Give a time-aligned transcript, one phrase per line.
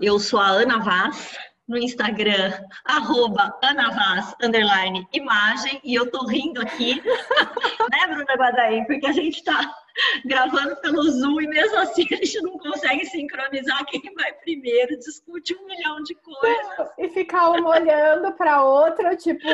[0.00, 1.36] eu sou a Ana Vaz,
[1.68, 2.52] no Instagram,
[2.84, 7.00] arroba Ana Vaz, underline, imagem, e eu tô rindo aqui,
[7.90, 9.72] né, Bruna Guadaim, porque a gente tá
[10.24, 15.54] gravando pelo Zoom e mesmo assim a gente não consegue sincronizar quem vai primeiro, discute
[15.54, 16.90] um milhão de coisas.
[16.98, 19.48] E ficar uma olhando para outra, tipo,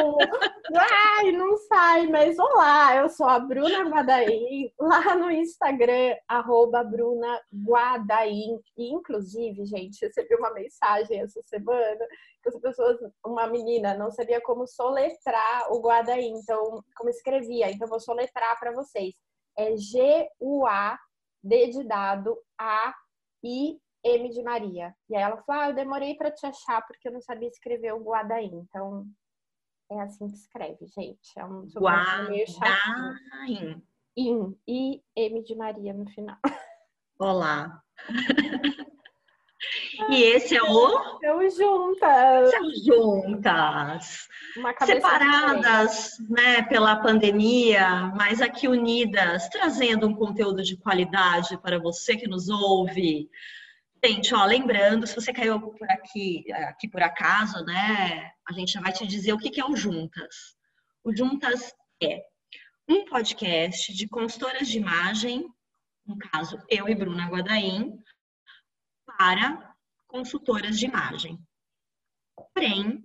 [0.75, 7.41] ai, não sai, mas olá, eu sou a Bruna Guadaim, lá no Instagram, arroba Bruna
[7.53, 8.61] Guadaim.
[8.77, 12.07] E, inclusive, gente, recebi uma mensagem essa semana
[12.43, 17.89] que as pessoas, uma menina, não sabia como soletrar o Guadaim, então, como escrevia, então
[17.89, 19.15] vou soletrar para vocês
[19.57, 20.99] é G-U-A,
[21.43, 24.95] D de dado, A-I, M de Maria.
[25.09, 27.93] E aí ela falou: Ah, eu demorei para te achar porque eu não sabia escrever
[27.93, 28.67] o Guadaim.
[28.69, 29.07] Então,
[29.91, 31.33] é assim que escreve, gente.
[31.37, 31.67] É um
[32.29, 33.83] meio chatinho.
[34.17, 36.39] In, I, M de Maria no final.
[37.19, 37.83] Olá.
[40.11, 41.19] E esse é o?
[41.21, 42.51] São juntas.
[42.51, 44.29] São juntas.
[44.85, 52.29] Separadas, né, pela pandemia, mas aqui unidas, trazendo um conteúdo de qualidade para você que
[52.29, 53.29] nos ouve.
[54.05, 58.81] Gente, ó, lembrando, se você caiu por aqui, aqui por acaso, né, a gente já
[58.81, 60.57] vai te dizer o que é o Juntas.
[61.03, 62.23] O Juntas é
[62.89, 65.47] um podcast de consultoras de imagem,
[66.07, 67.99] no caso, eu e Bruna Guadaim,
[69.19, 69.76] para
[70.07, 71.39] consultoras de imagem.
[72.55, 73.05] Porém,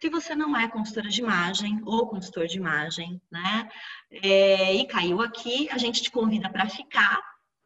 [0.00, 3.68] se você não é consultora de imagem ou consultor de imagem, né,
[4.10, 7.20] é, e caiu aqui, a gente te convida para ficar,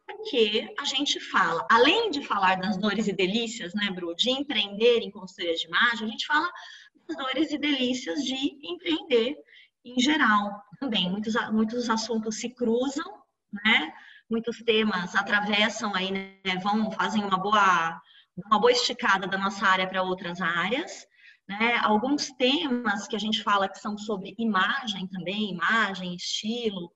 [0.05, 4.99] porque a gente fala, além de falar das dores e delícias, né, Bru, de empreender
[4.99, 6.51] em consultoria de imagem, a gente fala
[7.07, 9.37] das dores e delícias de empreender
[9.85, 10.63] em geral.
[10.79, 13.21] Também muitos, muitos assuntos se cruzam,
[13.51, 13.93] né?
[14.29, 16.39] Muitos temas atravessam aí, né?
[16.63, 18.01] Vão, fazem uma boa
[18.37, 21.07] uma boa esticada da nossa área para outras áreas.
[21.47, 21.75] Né?
[21.83, 26.91] Alguns temas que a gente fala que são sobre imagem também, imagem, estilo,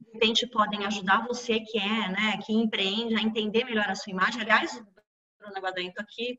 [0.00, 4.10] de repente podem ajudar você que é, né, que empreende a entender melhor a sua
[4.10, 4.40] imagem.
[4.40, 4.82] Aliás,
[5.38, 6.38] Bruna Guadento aqui,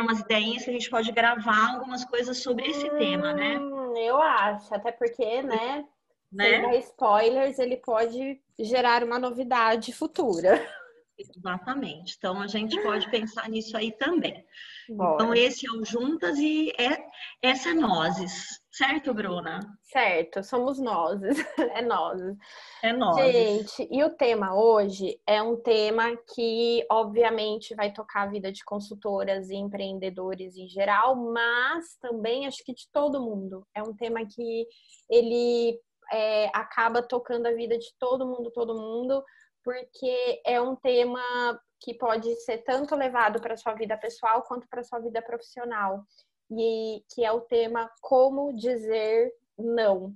[0.00, 3.58] umas ideias que a gente pode gravar algumas coisas sobre esse hum, tema, né?
[3.58, 5.84] Hum, eu acho, até porque, né,
[6.32, 6.50] né?
[6.50, 10.60] sem dar spoilers, ele pode gerar uma novidade futura.
[11.36, 12.16] Exatamente.
[12.16, 14.44] Então a gente pode pensar nisso aí também.
[14.88, 15.14] Bora.
[15.14, 16.98] Então esse é o Juntas e é,
[17.40, 19.60] essa é Nozes, certo, Bruna?
[19.82, 21.36] Certo, somos nozes,
[21.76, 22.36] é nozes.
[22.82, 23.32] É nozes.
[23.32, 28.64] Gente, e o tema hoje é um tema que obviamente vai tocar a vida de
[28.64, 33.66] consultoras e empreendedores em geral, mas também acho que de todo mundo.
[33.74, 34.66] É um tema que
[35.10, 35.78] ele
[36.12, 39.22] é, acaba tocando a vida de todo mundo, todo mundo
[39.64, 41.20] porque é um tema
[41.80, 46.04] que pode ser tanto levado para sua vida pessoal quanto para sua vida profissional.
[46.50, 50.14] E que é o tema como dizer não.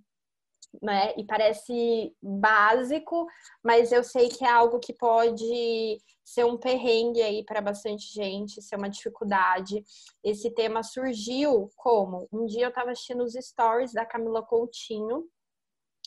[0.82, 1.14] Né?
[1.16, 3.26] E parece básico,
[3.64, 8.60] mas eu sei que é algo que pode ser um perrengue aí para bastante gente,
[8.60, 9.82] ser uma dificuldade.
[10.22, 12.28] Esse tema surgiu como?
[12.32, 15.24] Um dia eu estava assistindo os stories da Camila Coutinho,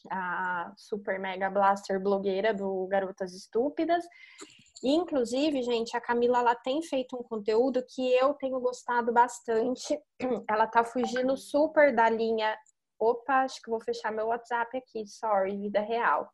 [0.09, 4.05] a super mega blaster blogueira do Garotas Estúpidas.
[4.83, 9.99] inclusive, gente, a Camila ela tem feito um conteúdo que eu tenho gostado bastante.
[10.49, 12.57] Ela tá fugindo super da linha.
[12.97, 16.29] Opa, acho que vou fechar meu WhatsApp aqui, sorry, vida real.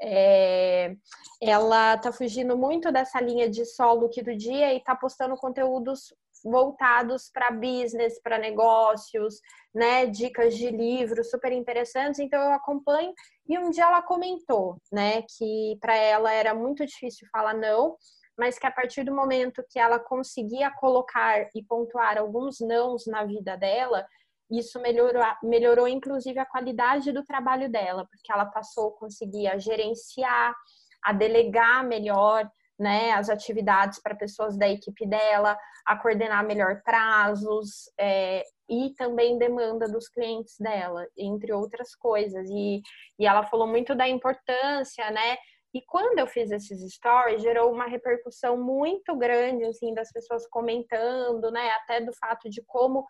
[0.00, 0.94] É,
[1.40, 6.12] ela tá fugindo muito dessa linha de solo que do dia e tá postando conteúdos
[6.46, 9.40] voltados para business, para negócios,
[9.74, 12.20] né, dicas de livros super interessantes.
[12.20, 13.12] Então eu acompanho
[13.48, 17.96] e um dia ela comentou, né, que para ela era muito difícil falar não,
[18.38, 23.24] mas que a partir do momento que ela conseguia colocar e pontuar alguns nãos na
[23.24, 24.06] vida dela,
[24.50, 30.54] isso melhorou, melhorou inclusive a qualidade do trabalho dela, porque ela passou a conseguir gerenciar,
[31.02, 37.90] a delegar melhor, né, as atividades para pessoas da equipe dela, a coordenar melhor prazos
[37.98, 42.48] é, e também demanda dos clientes dela, entre outras coisas.
[42.50, 42.82] E,
[43.18, 45.36] e ela falou muito da importância, né?
[45.72, 51.50] E quando eu fiz esses stories, gerou uma repercussão muito grande, assim, das pessoas comentando,
[51.50, 51.70] né?
[51.72, 53.06] Até do fato de como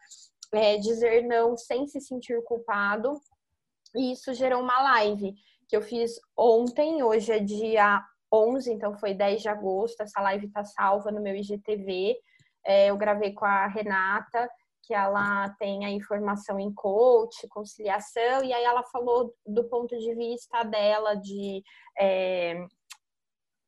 [0.53, 3.21] é, dizer não sem se sentir culpado.
[3.95, 5.35] E isso gerou uma live
[5.69, 8.03] que eu fiz ontem, hoje é dia
[8.37, 10.01] 11, então foi 10 de agosto.
[10.01, 12.17] Essa live tá salva no meu IGTV.
[12.65, 14.49] É, eu gravei com a Renata,
[14.83, 20.15] que ela tem a informação em coach, conciliação, e aí ela falou do ponto de
[20.15, 21.63] vista dela de
[21.99, 22.65] é,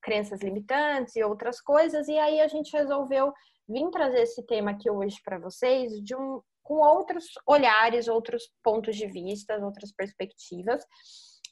[0.00, 3.32] crenças limitantes e outras coisas, e aí a gente resolveu
[3.68, 8.96] vim trazer esse tema aqui hoje para vocês de um, com outros olhares, outros pontos
[8.96, 10.82] de vista, outras perspectivas.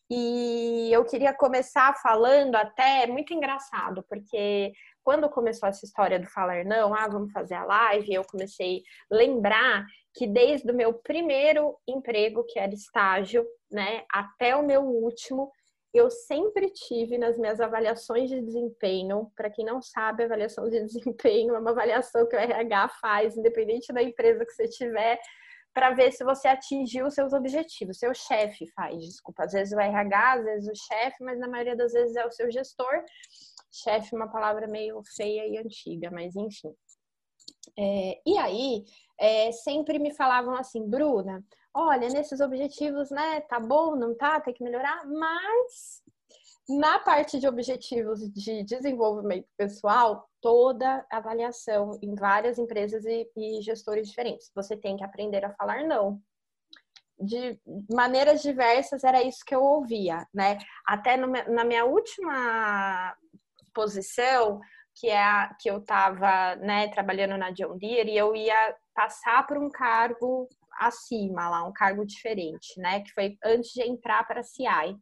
[0.08, 4.72] E eu queria começar falando até é muito engraçado, porque
[5.02, 9.16] quando começou essa história do falar não, ah, vamos fazer a live, eu comecei a
[9.16, 15.50] lembrar que desde o meu primeiro emprego, que era estágio, né, até o meu último,
[15.92, 21.54] eu sempre tive nas minhas avaliações de desempenho, para quem não sabe, avaliação de desempenho
[21.54, 25.18] é uma avaliação que o RH faz, independente da empresa que você tiver,
[25.76, 27.98] para ver se você atingiu os seus objetivos.
[27.98, 31.76] Seu chefe faz, desculpa, às vezes o RH, às vezes o chefe, mas na maioria
[31.76, 33.04] das vezes é o seu gestor.
[33.70, 36.74] Chefe é uma palavra meio feia e antiga, mas enfim.
[37.78, 38.84] É, e aí,
[39.20, 41.44] é, sempre me falavam assim, Bruna,
[41.74, 46.02] olha, nesses objetivos, né, tá bom, não tá, tem que melhorar, mas
[46.68, 54.08] na parte de objetivos de desenvolvimento pessoal, toda avaliação em várias empresas e, e gestores
[54.08, 56.20] diferentes, você tem que aprender a falar não.
[57.18, 57.58] De
[57.90, 60.58] maneiras diversas, era isso que eu ouvia, né?
[60.86, 63.16] Até no, na minha última
[63.72, 64.60] posição,
[64.94, 69.46] que é a, que eu estava né, trabalhando na John Deere, e eu ia passar
[69.46, 70.48] por um cargo
[70.78, 73.00] acima lá, um cargo diferente, né?
[73.00, 74.96] Que foi antes de entrar para a CI.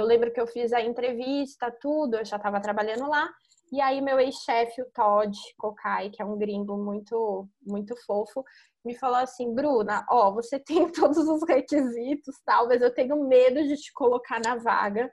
[0.00, 3.30] Eu lembro que eu fiz a entrevista, tudo, eu já estava trabalhando lá.
[3.70, 8.42] E aí meu ex-chefe, o Todd Kokai, que é um gringo muito muito fofo,
[8.82, 13.62] me falou assim, Bruna, ó, você tem todos os requisitos, tal, mas eu tenho medo
[13.62, 15.12] de te colocar na vaga,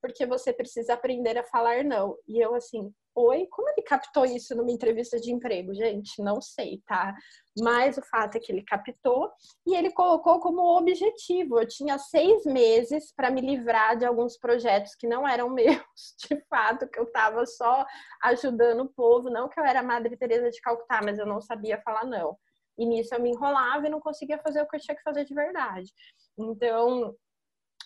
[0.00, 2.16] porque você precisa aprender a falar não.
[2.26, 5.74] E eu assim, Oi, como ele captou isso numa entrevista de emprego?
[5.74, 7.14] Gente, não sei, tá?
[7.60, 9.30] Mas o fato é que ele captou
[9.66, 11.60] e ele colocou como objetivo.
[11.60, 15.84] Eu tinha seis meses para me livrar de alguns projetos que não eram meus,
[16.26, 17.84] de fato, que eu estava só
[18.22, 19.28] ajudando o povo.
[19.28, 22.38] Não que eu era Madre Teresa de Calcutá, mas eu não sabia falar não.
[22.78, 25.26] E nisso eu me enrolava e não conseguia fazer o que eu tinha que fazer
[25.26, 25.92] de verdade.
[26.38, 27.14] Então,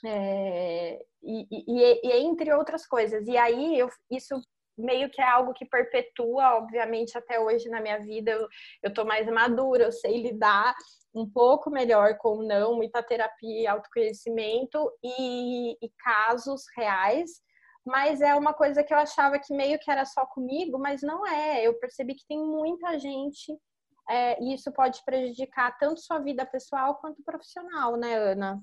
[0.04, 3.26] é, e, e, e, entre outras coisas.
[3.26, 4.40] E aí, eu, isso
[4.76, 8.30] meio que é algo que perpetua, obviamente, até hoje na minha vida.
[8.30, 8.48] Eu,
[8.82, 10.74] eu tô mais madura, eu sei lidar
[11.14, 17.30] um pouco melhor com não, muita terapia autoconhecimento e, e casos reais.
[17.84, 21.26] Mas é uma coisa que eu achava que meio que era só comigo, mas não
[21.26, 21.66] é.
[21.66, 23.56] Eu percebi que tem muita gente
[24.08, 28.60] é, e isso pode prejudicar tanto sua vida pessoal quanto profissional, né, Ana?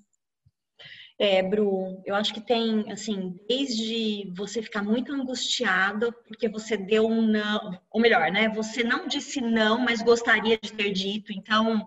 [1.19, 7.07] É, Bru, eu acho que tem, assim, desde você ficar muito angustiado porque você deu
[7.07, 8.50] um não, ou melhor, né?
[8.50, 11.31] Você não disse não, mas gostaria de ter dito.
[11.31, 11.86] Então,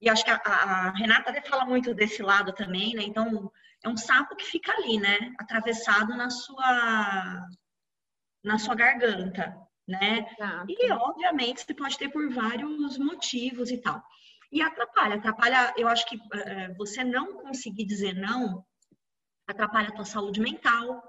[0.00, 3.02] e acho que a, a Renata até fala muito desse lado também, né?
[3.04, 3.50] Então,
[3.84, 5.32] é um sapo que fica ali, né?
[5.38, 7.48] Atravessado na sua,
[8.42, 10.26] na sua garganta, né?
[10.32, 10.66] Exato.
[10.68, 14.02] E, obviamente, você pode ter por vários motivos e tal.
[14.56, 18.64] E atrapalha, atrapalha, eu acho que uh, você não conseguir dizer não
[19.46, 21.02] atrapalha a tua saúde mental,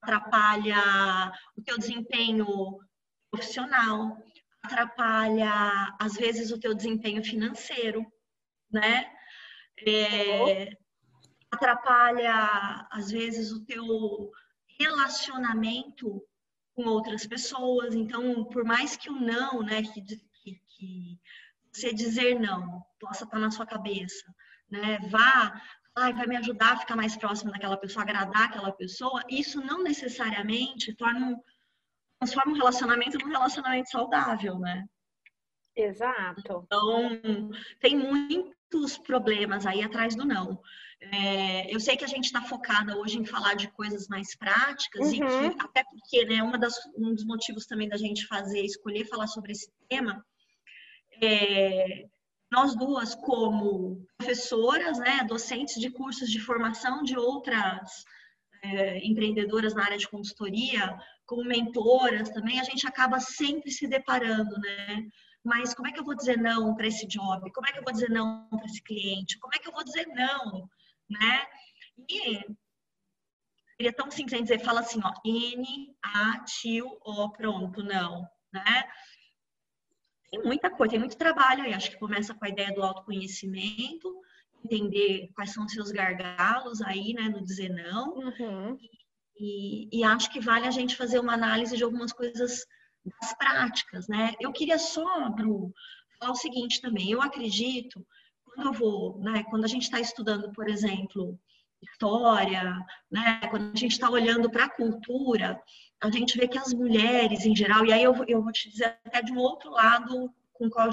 [0.00, 2.44] atrapalha o teu desempenho
[3.30, 4.18] profissional,
[4.64, 8.04] atrapalha, às vezes, o teu desempenho financeiro,
[8.68, 9.08] né?
[9.86, 10.76] É,
[11.52, 14.28] atrapalha, às vezes, o teu
[14.80, 16.20] relacionamento
[16.74, 17.94] com outras pessoas.
[17.94, 21.20] Então, por mais que o não, né, que, que, que
[21.72, 24.24] você dizer não possa estar na sua cabeça,
[24.70, 24.98] né?
[25.10, 25.60] Vá,
[25.96, 29.22] ai, vai me ajudar a ficar mais próximo daquela pessoa, agradar aquela pessoa.
[29.28, 31.40] Isso não necessariamente torna um,
[32.18, 34.84] transforma um relacionamento num relacionamento saudável, né?
[35.74, 36.62] Exato.
[36.64, 37.20] Então,
[37.80, 40.60] tem muitos problemas aí atrás do não.
[41.00, 45.08] É, eu sei que a gente está focada hoje em falar de coisas mais práticas,
[45.08, 45.14] uhum.
[45.14, 45.56] e que, uhum.
[45.58, 49.52] até porque né, uma das, um dos motivos também da gente fazer, escolher falar sobre
[49.52, 50.24] esse tema,
[51.22, 52.06] é,
[52.50, 58.04] nós duas, como professoras, né, docentes de cursos de formação de outras
[58.62, 64.58] é, empreendedoras na área de consultoria, como mentoras também, a gente acaba sempre se deparando,
[64.60, 65.06] né?
[65.44, 67.50] Mas como é que eu vou dizer não para esse job?
[67.52, 69.38] Como é que eu vou dizer não para esse cliente?
[69.38, 70.68] Como é que eu vou dizer não,
[71.08, 71.46] né?
[72.08, 72.44] E
[73.76, 78.84] seria tão simples dizer, fala assim, ó, N, A, tio, O, pronto, não, né?
[80.32, 81.74] Tem muita coisa, tem muito trabalho aí.
[81.74, 84.16] Acho que começa com a ideia do autoconhecimento,
[84.64, 88.14] entender quais são os seus gargalos aí, né, no dizer não.
[88.14, 88.78] Uhum.
[89.38, 92.64] E, e, acho que vale a gente fazer uma análise de algumas coisas
[93.04, 94.32] das práticas, né?
[94.40, 95.72] Eu queria só, Bru,
[96.18, 97.10] falar o seguinte também.
[97.10, 98.06] Eu acredito,
[98.44, 101.38] quando eu vou, né, quando a gente está estudando, por exemplo,
[101.82, 102.74] história,
[103.10, 103.40] né?
[103.50, 105.60] quando a gente está olhando para a cultura,
[106.02, 108.98] a gente vê que as mulheres em geral, e aí eu, eu vou te dizer
[109.04, 110.88] até de um outro lado com qual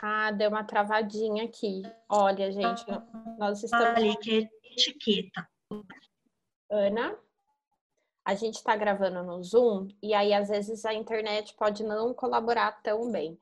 [0.00, 1.82] Ah, deu uma travadinha aqui.
[2.08, 2.84] Olha, gente,
[3.36, 3.96] nós estamos.
[3.96, 5.48] Ali, que é etiqueta.
[6.70, 7.18] Ana,
[8.24, 12.80] a gente está gravando no Zoom e aí às vezes a internet pode não colaborar
[12.80, 13.36] tão bem.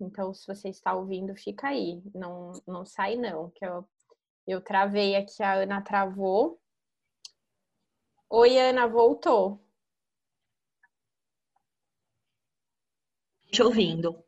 [0.00, 2.02] Então, se você está ouvindo, fica aí.
[2.14, 3.50] Não, não sai, não.
[3.50, 3.88] Que eu,
[4.46, 6.60] eu travei aqui, a Ana travou.
[8.28, 9.60] Oi, Ana, voltou.
[13.50, 14.24] Te ouvindo.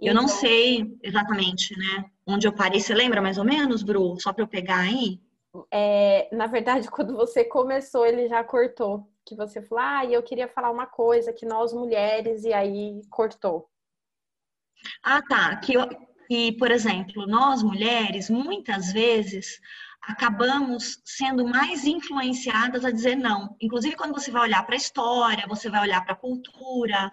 [0.00, 2.10] Eu não então sei exatamente, né?
[2.26, 2.80] Onde eu parei.
[2.80, 4.18] Você lembra mais ou menos, Bru?
[4.20, 5.20] Só para eu pegar aí?
[5.70, 9.10] É, na verdade, quando você começou, ele já cortou.
[9.26, 13.68] Que você falou, ah, eu queria falar uma coisa, que nós mulheres, e aí cortou.
[15.02, 15.56] Ah, tá.
[15.56, 15.74] Que,
[16.30, 19.58] e, por exemplo, nós mulheres, muitas vezes,
[20.02, 23.56] acabamos sendo mais influenciadas a dizer não.
[23.60, 27.10] Inclusive, quando você vai olhar para a história, você vai olhar para a cultura,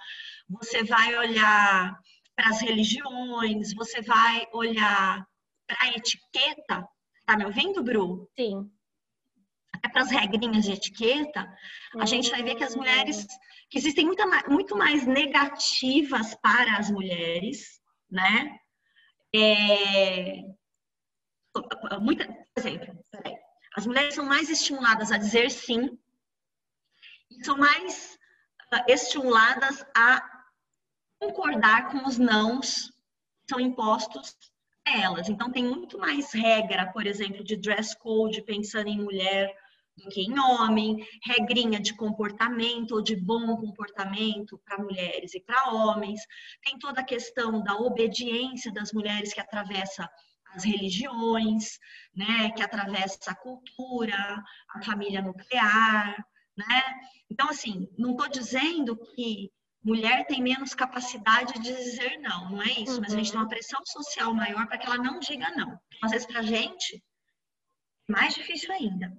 [0.49, 1.97] você vai olhar
[2.35, 5.25] para as religiões, você vai olhar
[5.67, 6.87] para a etiqueta.
[7.25, 8.29] Tá me ouvindo, Bru?
[8.35, 8.69] Sim.
[9.75, 11.47] Até para as regrinhas de etiqueta,
[11.99, 13.25] a gente vai ver que as mulheres,
[13.69, 18.57] que existem muita, muito mais negativas para as mulheres, né?
[19.35, 20.41] É,
[22.01, 22.97] muita, por exemplo,
[23.75, 25.97] as mulheres são mais estimuladas a dizer sim
[27.29, 28.17] e são mais
[28.73, 30.23] uh, estimuladas a
[31.19, 32.89] concordar com os nãos
[33.41, 34.37] que são impostos
[34.87, 35.27] a elas.
[35.27, 39.53] Então, tem muito mais regra, por exemplo, de dress code pensando em mulher
[39.97, 45.71] do que em homem, regrinha de comportamento ou de bom comportamento para mulheres e para
[45.71, 46.21] homens.
[46.63, 50.09] Tem toda a questão da obediência das mulheres que atravessa
[50.53, 51.77] as religiões,
[52.15, 56.15] né, que atravessa a cultura, a família nuclear,
[56.55, 56.83] né?
[57.29, 59.51] Então, assim, não estou dizendo que
[59.83, 63.01] mulher tem menos capacidade de dizer não, não é isso, uhum.
[63.01, 65.79] mas a gente tem uma pressão social maior para que ela não diga não.
[66.01, 67.03] Às vezes, para a gente,
[68.09, 69.15] é mais difícil ainda,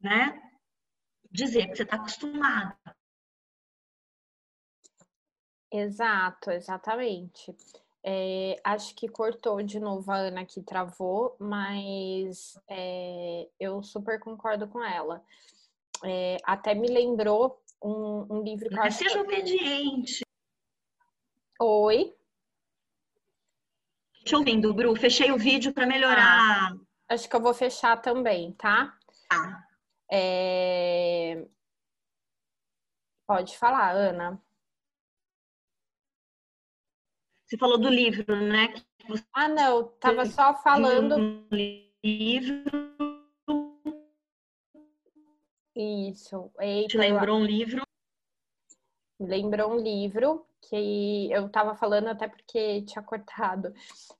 [0.00, 0.40] né?
[1.30, 2.76] Dizer que você está acostumada.
[5.70, 7.54] Exato, exatamente.
[8.02, 14.68] É, acho que cortou de novo a Ana que travou, mas é, eu super concordo
[14.68, 15.24] com ela.
[16.04, 20.24] É, até me lembrou um, um livro que eu acho Seja obediente.
[21.60, 22.14] Oi?
[24.24, 24.94] Te ouvindo, Bru.
[24.94, 26.72] Fechei o vídeo para melhorar.
[26.72, 26.76] Ah,
[27.08, 28.96] acho que eu vou fechar também, tá?
[29.28, 29.65] Tá.
[30.10, 31.46] É...
[33.26, 34.40] Pode falar, Ana.
[37.44, 38.74] Você falou do livro, né?
[39.32, 39.88] Ah, não.
[39.98, 41.16] Tava só falando.
[41.16, 41.48] Um
[42.02, 42.96] livro
[45.76, 46.50] isso.
[46.58, 47.82] Eita, Te lembrou um livro?
[49.20, 53.72] Lembrou um livro que eu estava falando até porque tinha cortado,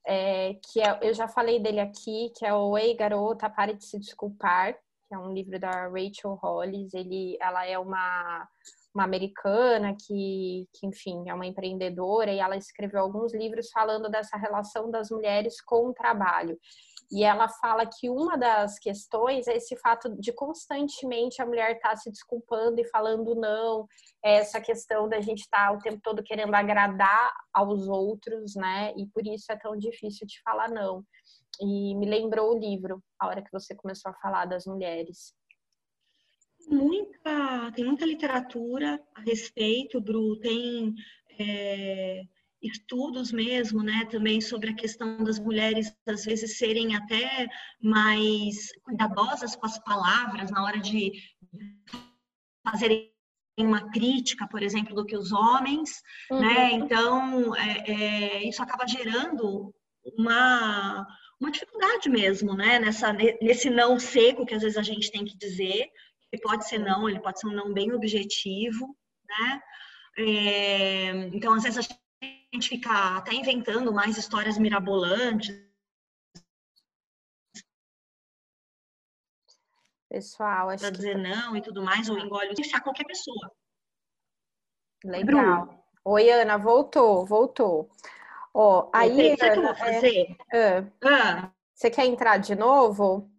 [0.05, 3.83] é, que é, eu já falei dele aqui, que é o Ei Garota, Pare de
[3.83, 4.77] Se Desculpar,
[5.07, 6.93] que é um livro da Rachel Hollis.
[6.93, 8.47] Ele, ela é uma,
[8.93, 14.37] uma americana que, que, enfim, é uma empreendedora e ela escreveu alguns livros falando dessa
[14.37, 16.57] relação das mulheres com o trabalho.
[17.09, 21.91] E ela fala que uma das questões é esse fato de constantemente a mulher estar
[21.91, 23.87] tá se desculpando e falando não,
[24.23, 28.93] é essa questão da gente estar tá o tempo todo querendo agradar aos outros, né?
[28.97, 31.01] E por isso é tão difícil de falar não.
[31.61, 35.33] E me lembrou o livro, a hora que você começou a falar das mulheres.
[36.67, 40.93] Muita, tem muita literatura a respeito, Bru, tem.
[41.39, 42.23] É
[42.61, 47.47] estudos mesmo, né, também sobre a questão das mulheres às vezes serem até
[47.81, 51.11] mais cuidadosas com as palavras na hora de
[52.65, 53.11] fazerem
[53.59, 56.39] uma crítica, por exemplo, do que os homens, uhum.
[56.39, 56.71] né?
[56.73, 59.73] Então é, é, isso acaba gerando
[60.15, 61.07] uma
[61.39, 62.79] uma dificuldade mesmo, né?
[62.79, 65.91] Nessa nesse não seco que às vezes a gente tem que dizer.
[66.31, 68.95] Ele pode ser não, ele pode ser um não bem objetivo,
[69.27, 69.61] né?
[70.17, 75.55] É, então às vezes a gente ficar até inventando mais histórias mirabolantes.
[80.09, 81.21] Pessoal, acho pra dizer que...
[81.21, 83.51] não e tudo mais, ou engole deixar qualquer pessoa.
[85.03, 85.65] Legal.
[85.65, 85.83] Bru.
[86.05, 87.91] Oi, Ana, voltou, voltou.
[88.59, 90.37] Ó, aí, Ana, que eu vou é, fazer?
[90.51, 90.79] É...
[91.03, 91.51] Ah.
[91.75, 93.29] Você quer entrar de novo?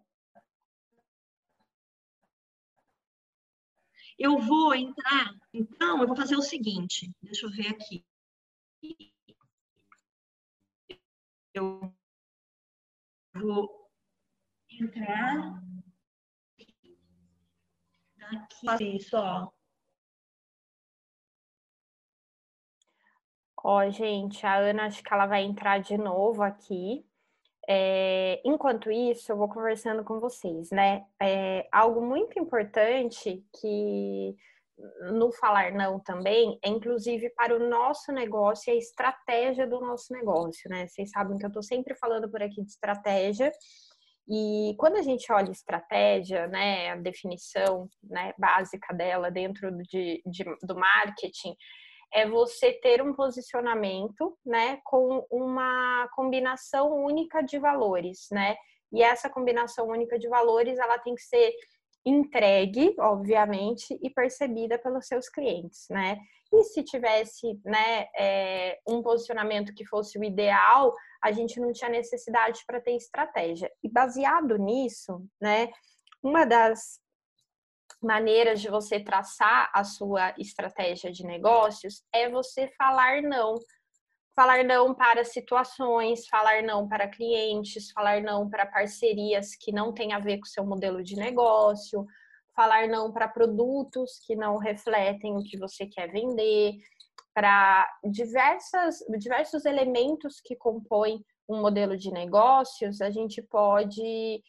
[4.17, 8.05] Eu vou entrar, então, eu vou fazer o seguinte, deixa eu ver aqui
[11.59, 11.93] eu
[13.35, 13.91] vou
[14.71, 15.61] entrar
[18.67, 19.45] aqui, só.
[19.45, 19.58] Ó,
[23.91, 27.05] gente, a Ana acho que ela vai entrar de novo aqui.
[27.69, 31.05] É, enquanto isso, eu vou conversando com vocês, né?
[31.21, 34.35] É, algo muito importante que
[35.12, 40.12] no falar não também é inclusive para o nosso negócio e a estratégia do nosso
[40.12, 40.87] negócio, né?
[40.87, 43.53] Vocês sabem que eu estou sempre falando por aqui de estratégia.
[44.29, 50.45] E quando a gente olha estratégia, né, a definição né, básica dela dentro de, de,
[50.62, 51.57] do marketing,
[52.12, 58.57] é você ter um posicionamento, né, com uma combinação única de valores, né?
[58.93, 61.53] E essa combinação única de valores, ela tem que ser
[62.05, 66.19] entregue, obviamente, e percebida pelos seus clientes, né?
[66.50, 71.91] E se tivesse, né, é, um posicionamento que fosse o ideal, a gente não tinha
[71.91, 73.71] necessidade para ter estratégia.
[73.83, 75.69] E baseado nisso, né,
[76.23, 76.99] uma das
[78.02, 83.55] maneiras de você traçar a sua estratégia de negócios é você falar não.
[84.35, 90.12] Falar não para situações, falar não para clientes, falar não para parcerias que não têm
[90.12, 92.07] a ver com o seu modelo de negócio,
[92.55, 96.76] falar não para produtos que não refletem o que você quer vender,
[97.35, 104.43] para diversos elementos que compõem um modelo de negócios, a gente pode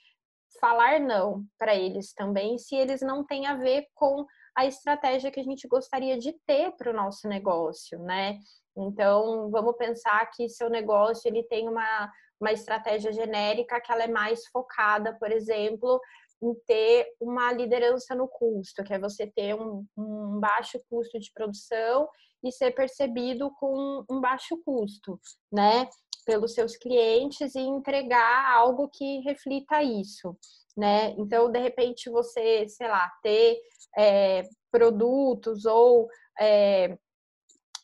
[0.60, 4.26] falar não para eles também, se eles não têm a ver com
[4.56, 8.40] a estratégia que a gente gostaria de ter para o nosso negócio, né?
[8.76, 14.08] Então, vamos pensar que seu negócio ele tem uma, uma estratégia genérica que ela é
[14.08, 16.00] mais focada, por exemplo,
[16.42, 21.32] em ter uma liderança no custo, que é você ter um, um baixo custo de
[21.34, 22.08] produção
[22.44, 25.20] e ser percebido com um baixo custo,
[25.52, 25.88] né?
[26.26, 30.38] Pelos seus clientes e entregar algo que reflita isso,
[30.76, 31.12] né?
[31.18, 33.60] Então, de repente, você, sei lá, ter
[33.98, 36.08] é, produtos ou
[36.40, 36.98] é,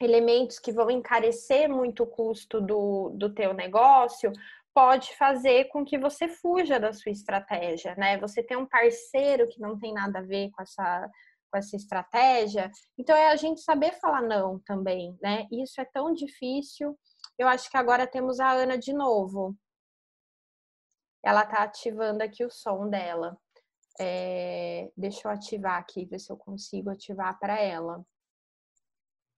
[0.02, 4.32] elementos que vão encarecer muito o custo do, do teu negócio,
[4.74, 8.18] pode fazer com que você fuja da sua estratégia, né?
[8.20, 11.10] Você tem um parceiro que não tem nada a ver com essa
[11.52, 15.48] com essa estratégia, então é a gente saber falar não também, né?
[15.52, 16.98] Isso é tão difícil
[17.38, 19.56] eu acho que agora temos a Ana de novo.
[21.24, 23.38] Ela está ativando aqui o som dela.
[24.00, 28.06] É, deixa eu ativar aqui, ver se eu consigo ativar para ela.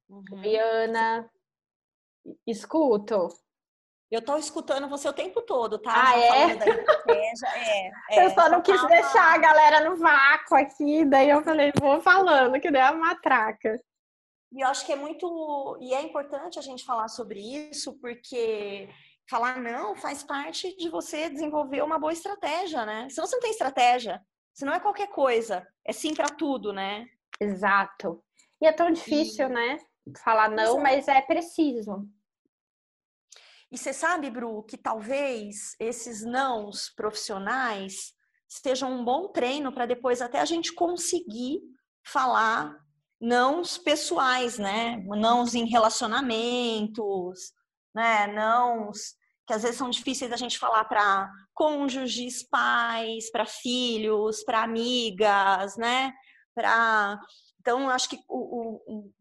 [0.10, 0.24] Uhum.
[0.42, 1.30] Oi, Ana.
[2.46, 3.30] Escuto.
[4.10, 5.92] Eu estou escutando você o tempo todo, tá?
[5.94, 6.52] Ah, é?
[6.52, 8.26] é, é?
[8.26, 12.60] Eu só não quis deixar a galera no vácuo aqui, daí eu falei, vou falando,
[12.60, 13.82] que deu a matraca.
[14.52, 15.78] E eu acho que é muito.
[15.82, 18.90] E é importante a gente falar sobre isso, porque
[19.30, 23.10] falar não faz parte de você desenvolver uma boa estratégia, né?
[23.10, 24.22] Se você não tem estratégia,
[24.54, 27.06] se não é qualquer coisa, é sim para tudo, né?
[27.40, 28.24] Exato.
[28.62, 29.54] E é tão difícil, e...
[29.54, 29.78] né?
[30.24, 30.82] Falar não, Exato.
[30.82, 32.08] mas é preciso.
[33.70, 38.14] E você sabe, Bru, que talvez esses nãos profissionais
[38.48, 41.62] sejam um bom treino para depois até a gente conseguir
[42.02, 42.80] falar
[43.20, 44.98] não os pessoais, né?
[45.06, 47.52] Não os em relacionamentos,
[47.94, 48.28] né?
[48.28, 49.16] Não os
[49.48, 55.78] que às vezes são difíceis da gente falar para cônjuges, pais, para filhos, para amigas,
[55.78, 56.14] né?
[56.54, 57.20] Para
[57.60, 59.12] então acho que o, o,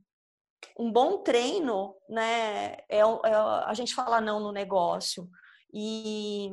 [0.79, 2.75] um bom treino, né?
[2.89, 5.29] É, é a gente falar não no negócio
[5.73, 6.51] e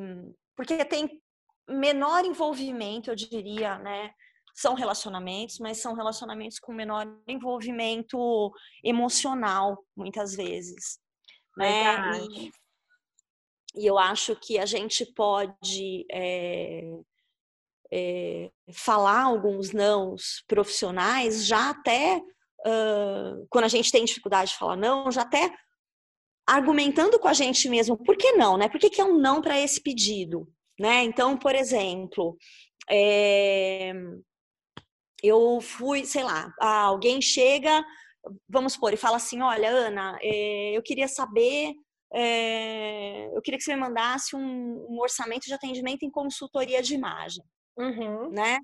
[0.55, 1.21] porque tem
[1.67, 4.13] menor envolvimento, eu diria, né?
[4.53, 8.51] São relacionamentos, mas são relacionamentos com menor envolvimento
[8.83, 10.99] emocional, muitas vezes.
[11.57, 11.95] Né?
[12.17, 12.51] E,
[13.75, 16.83] e, eu acho que a gente pode é,
[17.91, 24.75] é, falar alguns nãos profissionais já até uh, quando a gente tem dificuldade de falar
[24.75, 25.53] não, já até
[26.45, 28.67] argumentando com a gente mesmo, por que não, né?
[28.67, 30.47] Por que, que é um não para esse pedido?
[30.77, 31.03] Né?
[31.03, 32.35] Então, por exemplo,
[32.89, 33.93] é,
[35.23, 37.83] eu fui, sei lá, alguém chega,
[38.49, 41.73] vamos supor, e fala assim: olha, Ana, é, eu queria saber,
[42.13, 46.93] é, eu queria que você me mandasse um, um, orçamento de atendimento em consultoria de
[46.93, 47.43] imagem,
[47.77, 48.29] uhum.
[48.31, 48.59] né?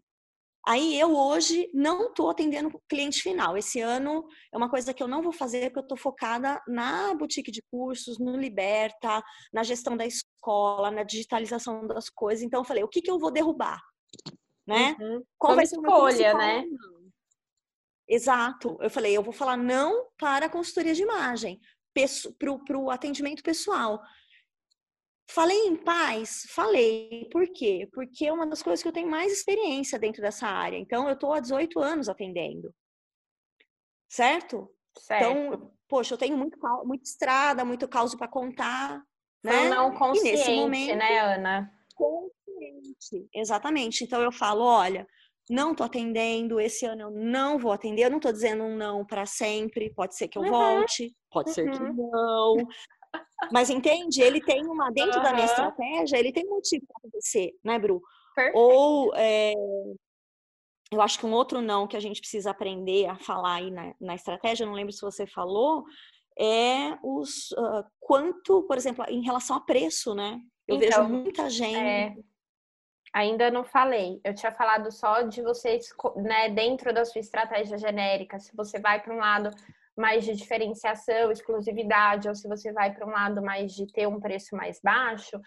[0.68, 3.58] Aí eu hoje não estou atendendo cliente final.
[3.58, 7.14] Esse ano é uma coisa que eu não vou fazer porque eu estou focada na
[7.16, 12.44] boutique de cursos, no Liberta, na gestão da escola, na digitalização das coisas.
[12.44, 13.80] Então eu falei, o que, que eu vou derrubar?
[14.70, 14.96] Né?
[15.00, 15.24] Uhum.
[15.56, 16.64] Vai ser escolha, né?
[18.08, 18.78] Exato.
[18.80, 21.60] Eu falei, eu vou falar não para a consultoria de imagem,
[22.38, 24.02] para o atendimento pessoal.
[25.30, 26.46] Falei em paz?
[26.50, 27.28] Falei.
[27.32, 27.88] Por quê?
[27.94, 30.78] Porque é uma das coisas que eu tenho mais experiência dentro dessa área.
[30.78, 32.74] Então, eu estou há 18 anos atendendo.
[34.08, 34.74] Certo?
[34.98, 35.30] certo?
[35.30, 39.04] Então, poxa, eu tenho muito, muita estrada, muito caos para contar.
[39.44, 39.52] Né?
[39.52, 41.72] Foi não consciente, nesse momento, né, Ana?
[41.96, 42.39] Consciente,
[43.34, 44.04] exatamente.
[44.04, 45.08] Então, eu falo, olha,
[45.50, 49.06] não tô atendendo, esse ano eu não vou atender, eu não tô dizendo um não
[49.06, 50.50] para sempre, pode ser que eu uhum.
[50.50, 51.54] volte, pode uhum.
[51.54, 52.10] ser que uhum.
[52.12, 52.68] não.
[53.52, 54.22] Mas entende?
[54.22, 55.24] Ele tem uma, dentro uhum.
[55.24, 58.02] da minha estratégia, ele tem um motivo para acontecer, né, Bru?
[58.36, 58.58] Perfeito.
[58.60, 59.54] Ou é,
[60.92, 63.94] eu acho que um outro não que a gente precisa aprender a falar aí na,
[64.00, 65.84] na estratégia, não lembro se você falou,
[66.38, 70.40] é os uh, quanto, por exemplo, em relação a preço, né?
[70.68, 71.76] Eu então, vejo muita gente.
[71.76, 72.16] É,
[73.14, 74.20] ainda não falei.
[74.24, 79.02] Eu tinha falado só de vocês, né, dentro da sua estratégia genérica, se você vai
[79.02, 79.50] para um lado
[79.96, 84.20] mais de diferenciação, exclusividade, ou se você vai para um lado mais de ter um
[84.20, 85.40] preço mais baixo,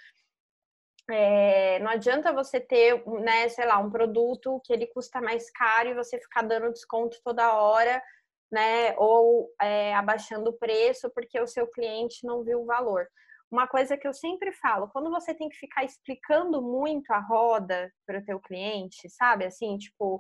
[1.11, 5.88] é, não adianta você ter, né, sei lá, um produto que ele custa mais caro
[5.88, 8.03] e você ficar dando desconto toda hora,
[8.51, 13.09] né, ou é, abaixando o preço porque o seu cliente não viu o valor.
[13.52, 17.92] Uma coisa que eu sempre falo, quando você tem que ficar explicando muito a roda
[18.06, 20.18] para o teu cliente, sabe, assim, tipo,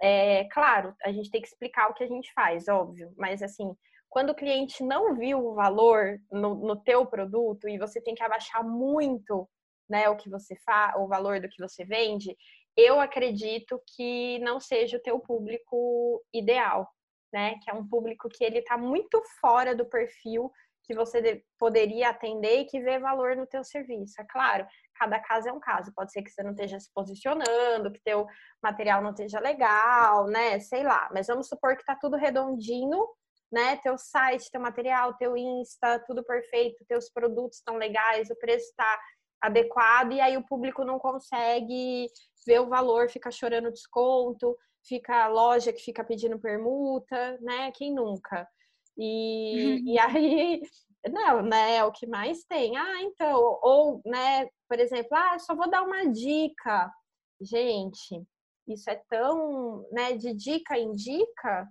[0.00, 3.74] é, claro, a gente tem que explicar o que a gente faz, óbvio, mas assim,
[4.08, 8.22] quando o cliente não viu o valor no, no teu produto e você tem que
[8.22, 9.50] abaixar muito,
[9.88, 12.36] né, o que você faz, o valor do que você vende,
[12.76, 16.88] eu acredito que não seja o teu público ideal,
[17.32, 20.52] né, que é um público que ele está muito fora do perfil
[20.84, 24.20] que você poderia atender e que vê valor no teu serviço.
[24.20, 24.66] É claro,
[24.96, 25.92] cada caso é um caso.
[25.94, 28.26] Pode ser que você não esteja se posicionando, que teu
[28.62, 30.58] material não esteja legal, né?
[30.60, 31.08] Sei lá.
[31.12, 33.06] Mas vamos supor que tá tudo redondinho,
[33.52, 33.76] né?
[33.76, 39.00] Teu site, teu material, teu Insta, tudo perfeito, teus produtos estão legais, o preço está
[39.40, 42.06] adequado e aí o público não consegue
[42.46, 47.70] ver o valor, fica chorando desconto, fica a loja que fica pedindo permuta, né?
[47.72, 48.48] Quem nunca?
[48.96, 50.60] E, e aí
[51.08, 51.76] não, né?
[51.76, 52.76] É o que mais tem.
[52.76, 56.92] Ah, então, ou, né, por exemplo, ah, só vou dar uma dica.
[57.40, 58.22] Gente,
[58.68, 61.66] isso é tão, né, de dica em dica.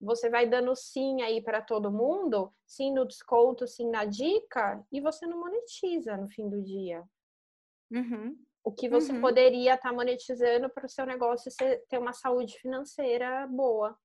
[0.00, 5.00] Você vai dando sim aí para todo mundo, sim no desconto, sim na dica, e
[5.00, 7.02] você não monetiza no fim do dia.
[7.90, 8.36] Uhum.
[8.62, 9.20] O que você uhum.
[9.20, 11.50] poderia estar tá monetizando para o seu negócio
[11.88, 13.96] ter uma saúde financeira boa.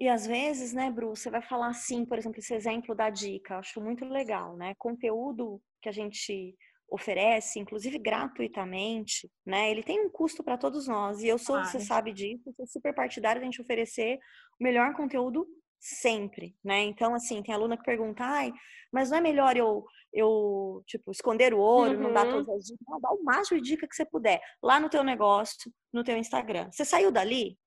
[0.00, 3.58] E às vezes, né, Bru, você vai falar assim, por exemplo, esse exemplo da dica,
[3.58, 4.74] acho muito legal, né?
[4.78, 6.56] Conteúdo que a gente
[6.90, 9.70] oferece, inclusive gratuitamente, né?
[9.70, 11.22] Ele tem um custo para todos nós.
[11.22, 14.18] E eu sou, você sabe disso, sou super partidária de a gente oferecer
[14.58, 15.46] o melhor conteúdo
[15.78, 16.82] sempre, né?
[16.84, 18.52] Então, assim, tem aluna que pergunta, ai,
[18.90, 19.84] mas não é melhor eu,
[20.14, 22.04] eu tipo, esconder o ouro, uhum.
[22.04, 22.86] não dar todas as dicas?
[22.88, 26.16] Não, dá o máximo de dica que você puder, lá no teu negócio, no teu
[26.16, 26.70] Instagram.
[26.72, 27.58] Você saiu dali?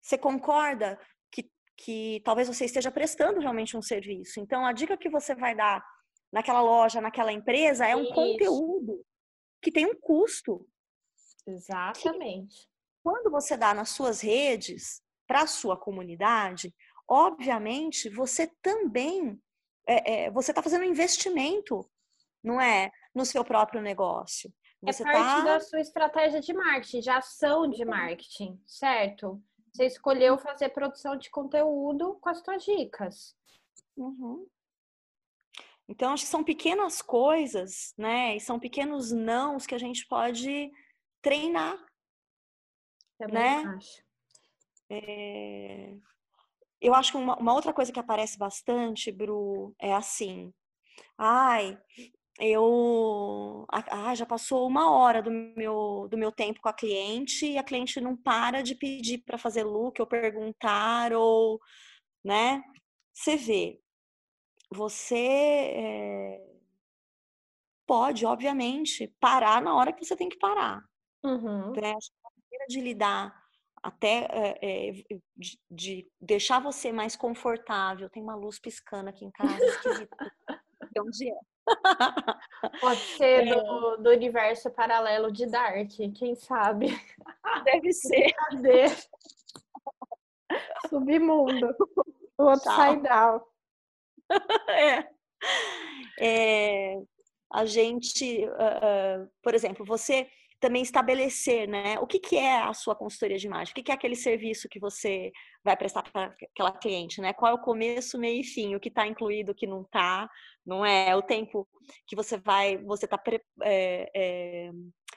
[0.00, 0.98] Você concorda
[1.76, 4.40] que talvez você esteja prestando realmente um serviço.
[4.40, 5.84] Então, a dica que você vai dar
[6.32, 8.14] naquela loja, naquela empresa, é um Isso.
[8.14, 9.04] conteúdo
[9.62, 10.66] que tem um custo.
[11.46, 12.56] Exatamente.
[12.56, 12.68] Que,
[13.02, 16.74] quando você dá nas suas redes, para a sua comunidade,
[17.08, 19.40] obviamente você também
[19.86, 21.88] é, é, você está fazendo um investimento,
[22.42, 24.52] não é, no seu próprio negócio.
[24.86, 25.54] É você é parte tá...
[25.54, 29.42] da sua estratégia de marketing, de ação de marketing, certo?
[29.74, 33.36] Você escolheu fazer produção de conteúdo com as suas dicas.
[33.96, 34.46] Uhum.
[35.88, 38.36] Então, acho que são pequenas coisas, né?
[38.36, 40.70] E são pequenos nãos que a gente pode
[41.20, 41.76] treinar.
[43.18, 43.74] Também né?
[43.76, 44.04] acho.
[44.90, 45.96] É...
[46.80, 50.52] Eu acho que uma, uma, outra coisa que aparece bastante, Bru, é assim.
[51.18, 51.78] Ai,
[52.40, 57.58] eu ah, já passou uma hora do meu, do meu tempo com a cliente e
[57.58, 61.60] a cliente não para de pedir para fazer look ou perguntar ou,
[62.24, 62.62] né?
[63.12, 63.80] Você vê,
[64.70, 66.40] você é,
[67.86, 70.82] pode, obviamente, parar na hora que você tem que parar.
[71.22, 71.72] Uhum.
[71.72, 71.92] Né?
[71.92, 73.44] A maneira de lidar
[73.82, 74.26] até
[74.60, 74.92] é,
[75.36, 78.10] de, de, deixar você mais confortável.
[78.10, 80.16] Tem uma luz piscando aqui em casa, esquisita.
[80.98, 81.53] onde é?
[82.80, 83.54] Pode ser é.
[83.54, 86.88] do, do, universo paralelo de Dark, quem sabe?
[87.64, 88.32] Deve ser.
[88.32, 88.84] Cadê?
[90.88, 91.74] Submundo.
[92.36, 93.40] O upside down.
[94.68, 95.08] É.
[96.20, 97.00] é.
[97.52, 100.28] A gente, uh, uh, por exemplo, você
[100.64, 101.98] também estabelecer, né?
[102.00, 103.70] O que, que é a sua consultoria de imagem?
[103.70, 105.30] O que, que é aquele serviço que você
[105.62, 107.34] vai prestar para aquela cliente, né?
[107.34, 108.74] Qual é o começo, meio e fim?
[108.74, 110.26] O que está incluído, o que não está,
[110.64, 111.14] não é?
[111.14, 111.68] O tempo
[112.06, 113.20] que você vai, você está
[113.62, 114.70] é, é,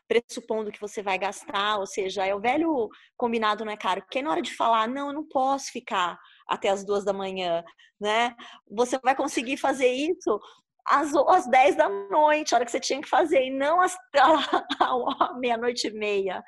[0.05, 4.01] pressupondo que você vai gastar, ou seja, é o velho combinado, não é caro?
[4.01, 7.63] Porque na hora de falar, não, eu não posso ficar até as duas da manhã,
[8.01, 8.35] né?
[8.69, 10.41] Você vai conseguir fazer isso
[10.87, 13.95] às, às 10 da noite, a hora que você tinha que fazer, e não às
[15.39, 16.43] meia-noite e meia,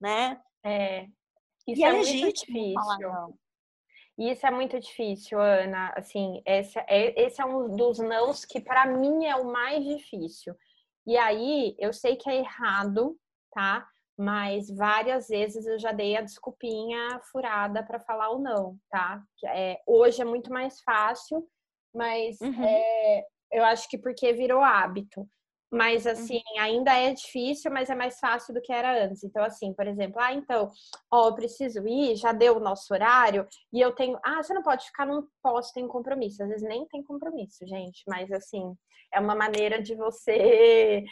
[0.00, 0.40] né?
[0.64, 1.06] É.
[1.66, 3.38] Isso e é, é muito difícil.
[4.18, 5.92] Isso é muito difícil, Ana.
[5.96, 10.54] Assim, esse é, esse é um dos nãos que para mim é o mais difícil.
[11.06, 13.16] E aí, eu sei que é errado,
[13.52, 13.86] tá?
[14.16, 19.22] Mas várias vezes eu já dei a desculpinha furada para falar o não, tá?
[19.46, 21.44] É, hoje é muito mais fácil,
[21.94, 22.64] mas uhum.
[22.64, 25.28] é, eu acho que porque virou hábito.
[25.72, 26.12] Mas, uhum.
[26.12, 29.24] assim, ainda é difícil, mas é mais fácil do que era antes.
[29.24, 30.70] Então, assim, por exemplo, ah, então,
[31.10, 34.18] ó, eu preciso ir, já deu o nosso horário, e eu tenho.
[34.22, 36.42] Ah, você não pode ficar, não posso, tem compromisso.
[36.42, 38.74] Às vezes nem tem compromisso, gente, mas, assim,
[39.14, 41.02] é uma maneira de você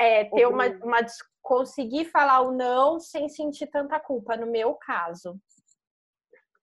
[0.00, 0.98] é, ter uma, uma.
[1.40, 5.38] conseguir falar o não sem sentir tanta culpa, no meu caso.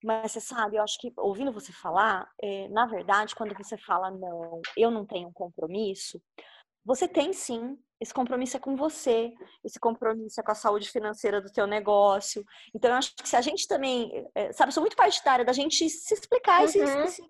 [0.06, 4.12] Mas você sabe, eu acho que ouvindo você falar, é, na verdade, quando você fala
[4.12, 6.22] não, eu não tenho um compromisso,
[6.86, 7.76] você tem sim.
[8.00, 12.46] Esse compromisso é com você, esse compromisso é com a saúde financeira do teu negócio.
[12.76, 15.89] Então, eu acho que se a gente também, é, sabe, sou muito partidária da gente
[15.89, 16.65] se explicar uhum.
[16.65, 17.24] e se, se, se,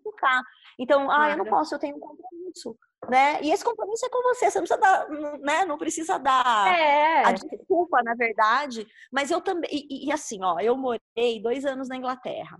[0.00, 0.42] educar.
[0.78, 2.74] Então, ah, eu não posso, eu tenho um compromisso,
[3.10, 3.42] né?
[3.42, 5.08] E esse compromisso é com você, você não precisa dar,
[5.40, 5.64] né?
[5.66, 7.24] Não precisa dar é.
[7.24, 7.34] a
[7.72, 8.86] desculpa, na verdade.
[9.10, 12.58] Mas eu também, e, e assim, ó, eu morei dois anos na Inglaterra.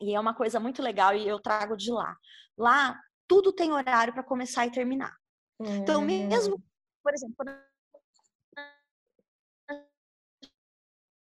[0.00, 2.16] E é uma coisa muito legal e eu trago de lá.
[2.56, 5.14] Lá tudo tem horário para começar e terminar.
[5.58, 5.76] Uhum.
[5.76, 6.62] Então, mesmo, hum.
[7.02, 7.36] por exemplo,
[9.70, 9.82] a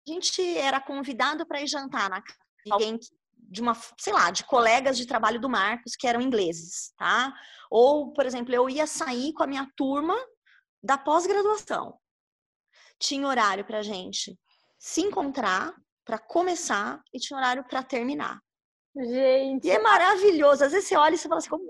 [0.06, 2.98] gente era convidado para ir jantar na casa de alguém
[3.36, 7.34] de uma, sei lá, de colegas de trabalho do Marcos que eram ingleses, tá?
[7.70, 10.16] Ou, por exemplo, eu ia sair com a minha turma
[10.82, 12.00] da pós-graduação.
[13.02, 14.38] Tinha horário para gente
[14.78, 18.38] se encontrar, para começar e tinha horário para terminar.
[18.94, 19.66] Gente.
[19.66, 20.64] E é maravilhoso.
[20.64, 21.64] Às vezes você olha e você fala assim, como...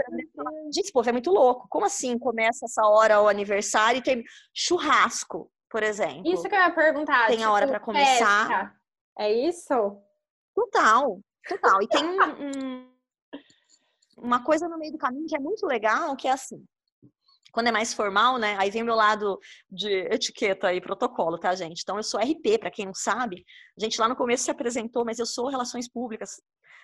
[0.67, 1.67] gente, esse povo é muito louco.
[1.71, 6.23] Como assim começa essa hora o aniversário e tem churrasco, por exemplo?
[6.27, 7.29] Isso que eu ia perguntar.
[7.29, 8.49] Tem tipo, a hora para começar.
[8.49, 8.77] Festa.
[9.19, 10.03] É isso?
[10.55, 11.83] Total, total.
[11.83, 12.93] E tem um, um,
[14.19, 16.63] uma coisa no meio do caminho que é muito legal, que é assim.
[17.53, 18.57] Quando é mais formal, né?
[18.59, 19.39] Aí vem o meu lado
[19.71, 21.83] de etiqueta e protocolo, tá, gente?
[21.83, 23.45] Então, eu sou RP, para quem não sabe.
[23.79, 26.31] A gente lá no começo se apresentou, mas eu sou Relações Públicas,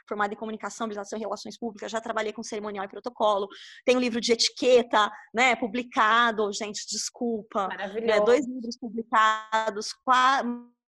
[0.08, 3.46] formada em comunicação, habilitação relações públicas, já trabalhei com cerimonial e protocolo,
[3.84, 9.90] tenho um livro de etiqueta, né, publicado, gente, desculpa, né, dois livros publicados,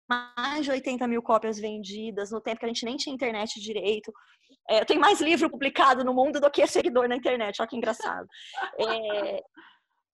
[0.07, 4.11] mais de 80 mil cópias vendidas, no tempo que a gente nem tinha internet direito.
[4.69, 7.75] É, eu tenho mais livro publicado no mundo do que seguidor na internet, olha que
[7.75, 8.27] engraçado.
[8.79, 9.41] É,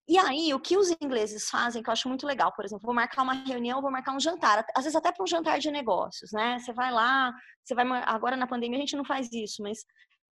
[0.08, 2.94] e aí, o que os ingleses fazem, que eu acho muito legal, por exemplo, vou
[2.94, 6.32] marcar uma reunião, vou marcar um jantar, às vezes até para um jantar de negócios,
[6.34, 6.60] né?
[6.60, 7.34] Você vai lá,
[7.64, 7.86] você vai.
[8.06, 9.86] Agora na pandemia a gente não faz isso, mas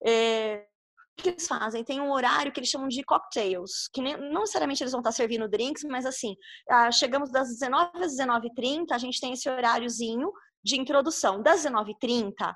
[0.05, 0.65] é,
[1.17, 1.83] o que eles fazem?
[1.83, 5.11] Tem um horário que eles chamam de cocktails, que nem, não necessariamente eles vão estar
[5.11, 6.35] servindo drinks, mas assim,
[6.69, 10.29] ah, chegamos das 19 às 19h30, a gente tem esse horáriozinho
[10.63, 11.41] de introdução.
[11.41, 12.53] Das 19h30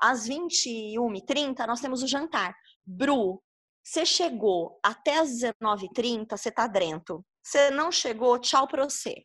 [0.00, 2.54] às 21h30, nós temos o jantar.
[2.84, 3.42] Bru,
[3.82, 7.24] você chegou até as 19h30, você tá dentro.
[7.42, 9.24] Você não chegou, tchau pra você.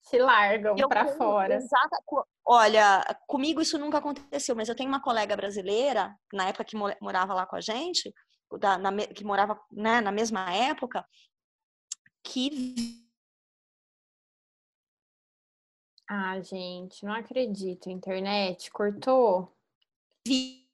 [0.00, 1.56] Se largam para fora.
[1.56, 1.98] Exata,
[2.46, 7.34] olha, comigo isso nunca aconteceu, mas eu tenho uma colega brasileira, na época que morava
[7.34, 8.10] lá com a gente,
[8.58, 11.04] da, na, que morava né, na mesma época,
[12.24, 12.74] que.
[16.08, 17.90] Ah, gente, não acredito.
[17.90, 19.54] Internet cortou?
[20.28, 20.68] Vi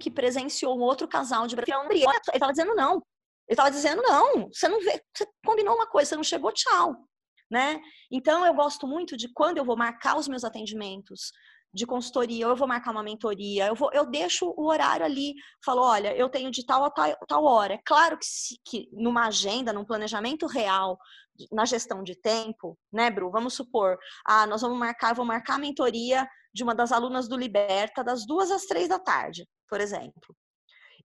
[0.00, 1.90] que presenciou um outro casal de brasileiro.
[1.92, 2.94] Ele estava dizendo não.
[2.94, 3.02] Ele
[3.50, 4.48] estava dizendo não.
[4.52, 6.94] Você não vê, você combinou uma coisa, você não chegou, tchau.
[7.50, 7.80] Né?
[8.10, 11.30] Então eu gosto muito de quando eu vou marcar os meus atendimentos
[11.76, 15.34] de consultoria, ou eu vou marcar uma mentoria, eu vou, eu deixo o horário ali,
[15.62, 17.74] falo, olha, eu tenho de tal a tal, tal hora.
[17.74, 20.98] É claro que, se, que numa agenda, num planejamento real,
[21.52, 23.30] na gestão de tempo, né, Bru?
[23.30, 27.36] Vamos supor, ah, nós vamos marcar, vou marcar a mentoria de uma das alunas do
[27.36, 30.34] Liberta das duas às três da tarde, por exemplo.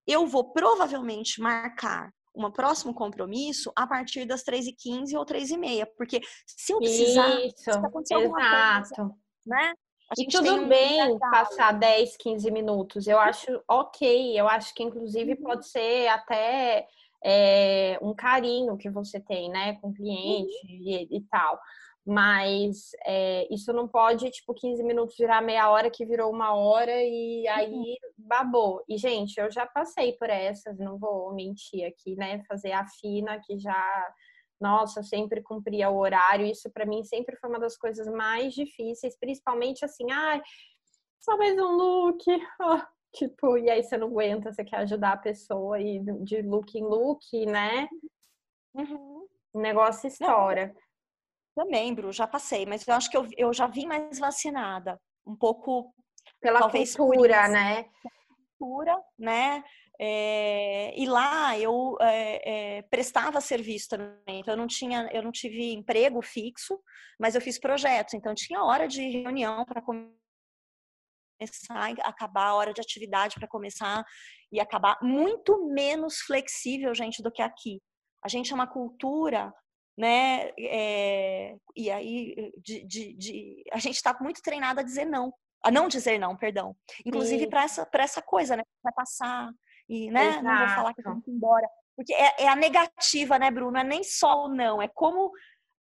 [0.07, 6.71] Eu vou provavelmente marcar um próximo compromisso a partir das 3h15 ou 3h30, porque se
[6.71, 9.13] eu precisar, Isso, se acontecer alguma coisa,
[9.45, 9.73] né?
[10.17, 13.07] E tudo bem passar 10, 15 minutos.
[13.07, 14.39] Eu acho ok.
[14.39, 15.43] Eu acho que, inclusive, uhum.
[15.43, 16.87] pode ser até
[17.23, 20.69] é, um carinho que você tem, né, com o cliente uhum.
[20.69, 21.59] e, e, tal.
[22.05, 26.91] Mas é, isso não pode, tipo, 15 minutos virar meia hora que virou uma hora
[26.91, 27.95] e aí uhum.
[28.17, 28.83] babou.
[28.89, 32.43] E, gente, eu já passei por essas, não vou mentir aqui, né?
[32.47, 34.13] Fazer a fina que já
[34.61, 36.45] nossa, sempre cumpria o horário.
[36.45, 40.43] Isso para mim sempre foi uma das coisas mais difíceis, principalmente assim, ai, ah,
[41.19, 42.23] só mais um look.
[42.61, 42.81] Oh,
[43.13, 46.83] tipo, e aí você não aguenta, você quer ajudar a pessoa e de look em
[46.83, 47.89] look, né?
[48.73, 49.27] Uhum.
[49.53, 50.73] O negócio estoura.
[51.55, 54.99] Também, Bru, já passei, mas eu acho que eu, eu já vim mais vacinada.
[55.25, 55.93] Um pouco.
[56.39, 57.85] Pela cultura, né?
[58.57, 59.63] Cultura, né?
[60.03, 65.31] É, e lá eu é, é, prestava serviço também, então eu não tinha, eu não
[65.31, 66.81] tive emprego fixo,
[67.19, 70.15] mas eu fiz projetos, então tinha hora de reunião para começar,
[71.99, 74.03] acabar a hora de atividade para começar
[74.51, 77.79] e acabar muito menos flexível, gente, do que aqui.
[78.25, 79.53] A gente é uma cultura
[79.97, 80.49] né?
[80.57, 85.31] É, e aí de, de, de, a gente está muito treinado a dizer não,
[85.63, 86.75] a não dizer não, perdão.
[87.05, 88.63] Inclusive para essa, essa coisa, né?
[88.83, 89.51] Vai passar,
[89.91, 90.43] e né, Exato.
[90.45, 91.69] não vou falar que vou embora.
[91.97, 93.77] Porque é, é, a negativa, né, Bruno?
[93.77, 95.33] É nem só o não, é como,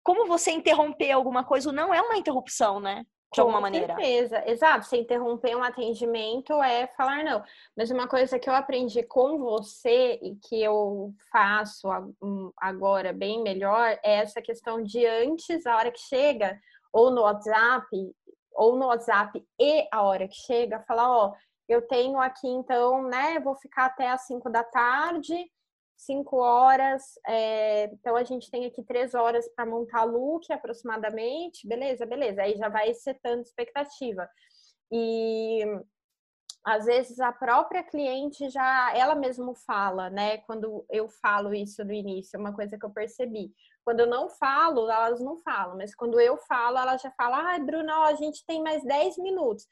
[0.01, 1.71] como você interromper alguma coisa.
[1.71, 3.05] O não é uma interrupção, né?
[3.35, 3.95] De alguma maneira.
[3.95, 4.87] Com certeza, exato.
[4.87, 7.43] Você interromper um atendimento é falar não.
[7.77, 11.89] Mas uma coisa que eu aprendi com você e que eu faço
[12.57, 16.57] agora bem melhor é essa questão de antes, a hora que chega,
[16.93, 17.89] ou no WhatsApp,
[18.55, 21.35] ou no WhatsApp e a hora que chega, falar, ó,
[21.69, 23.41] eu tenho aqui, então, né?
[23.41, 25.35] Vou ficar até às 5 da tarde,
[25.97, 27.03] 5 horas.
[27.27, 31.67] É, então, a gente tem aqui 3 horas para montar look aproximadamente.
[31.67, 32.43] Beleza, beleza.
[32.43, 34.29] Aí já vai setando expectativa.
[34.93, 35.65] E
[36.67, 40.39] às vezes a própria cliente já, ela mesmo fala, né?
[40.39, 43.53] Quando eu falo isso no início, é uma coisa que eu percebi.
[43.85, 47.61] Quando eu não falo, elas não falam, mas quando eu falo, ela já fala: ai,
[47.61, 49.65] ah, Bruno, a gente tem mais 10 minutos.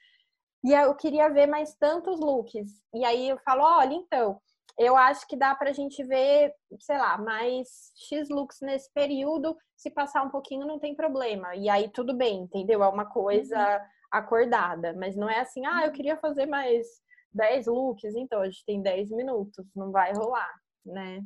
[0.65, 2.83] E eu queria ver mais tantos looks.
[2.95, 4.41] E aí eu falo, olha, então,
[4.79, 9.57] eu acho que dá pra gente ver, sei lá, mais X looks nesse período.
[9.77, 11.55] Se passar um pouquinho, não tem problema.
[11.55, 12.83] E aí tudo bem, entendeu?
[12.83, 13.85] É uma coisa uhum.
[14.11, 14.95] acordada.
[14.95, 16.87] Mas não é assim, ah, eu queria fazer mais
[17.35, 21.21] 10 looks, então a gente tem 10 minutos, não vai rolar, né?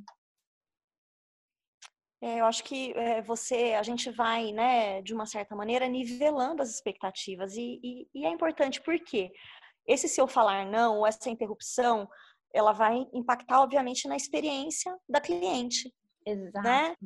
[2.20, 6.62] É, eu acho que é, você, a gente vai, né, de uma certa maneira, nivelando
[6.62, 9.30] as expectativas e, e, e é importante porque
[9.86, 12.08] esse seu falar não, ou essa interrupção,
[12.52, 15.92] ela vai impactar, obviamente, na experiência da cliente.
[16.26, 16.32] Né?
[16.32, 16.62] Exato.
[16.62, 16.96] Né?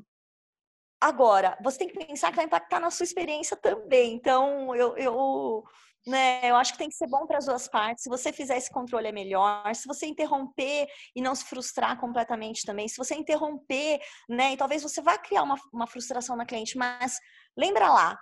[1.00, 4.14] Agora, você tem que pensar que vai impactar na sua experiência também.
[4.14, 5.64] Então, eu, eu
[6.06, 6.40] né?
[6.48, 8.04] Eu acho que tem que ser bom para as duas partes.
[8.04, 9.74] Se você fizer esse controle é melhor.
[9.74, 14.52] Se você interromper e não se frustrar completamente também, se você interromper, né?
[14.52, 17.18] E talvez você vá criar uma, uma frustração na cliente, mas
[17.56, 18.18] lembra lá,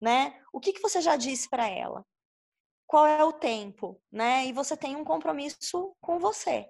[0.00, 0.40] né?
[0.52, 2.04] O que, que você já disse para ela?
[2.86, 4.46] Qual é o tempo, né?
[4.46, 6.68] E você tem um compromisso com você.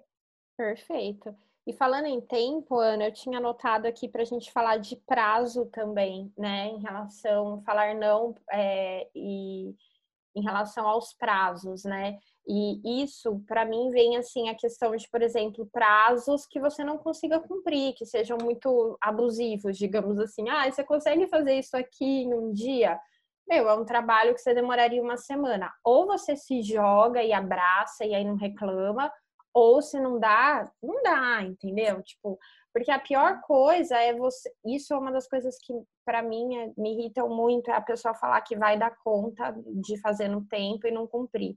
[0.55, 1.35] Perfeito.
[1.65, 5.65] E falando em tempo, Ana, eu tinha anotado aqui para a gente falar de prazo
[5.67, 6.67] também, né?
[6.67, 9.75] Em relação a falar não é, e
[10.35, 12.17] em relação aos prazos, né?
[12.47, 16.97] E isso, para mim, vem assim a questão de, por exemplo, prazos que você não
[16.97, 20.49] consiga cumprir, que sejam muito abusivos, digamos assim.
[20.49, 22.99] Ah, você consegue fazer isso aqui em um dia?
[23.47, 25.71] Meu, é um trabalho que você demoraria uma semana.
[25.83, 29.11] Ou você se joga e abraça e aí não reclama,
[29.53, 32.01] ou se não dá, não dá, entendeu?
[32.01, 32.39] Tipo,
[32.73, 34.49] porque a pior coisa é você.
[34.65, 35.73] Isso é uma das coisas que,
[36.05, 39.99] para mim, é, me irritam muito: é a pessoa falar que vai dar conta de
[39.99, 41.55] fazer no tempo e não cumprir.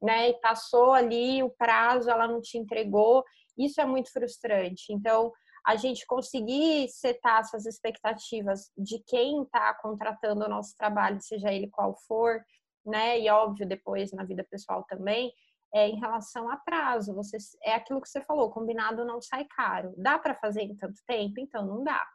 [0.00, 0.30] Né?
[0.30, 3.24] E passou ali o prazo, ela não te entregou.
[3.56, 4.92] Isso é muito frustrante.
[4.92, 5.32] Então,
[5.64, 11.68] a gente conseguir setar essas expectativas de quem está contratando o nosso trabalho, seja ele
[11.68, 12.42] qual for,
[12.84, 13.20] né?
[13.20, 15.32] E óbvio, depois na vida pessoal também,
[15.74, 17.14] é, em relação a prazo.
[17.14, 19.94] Você, é aquilo que você falou, combinado não sai caro.
[19.96, 21.40] Dá para fazer em tanto tempo?
[21.40, 22.06] Então não dá.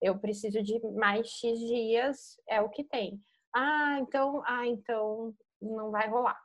[0.00, 3.20] Eu preciso de mais X dias, é o que tem.
[3.54, 6.38] Ah, então, ah, então não vai rolar.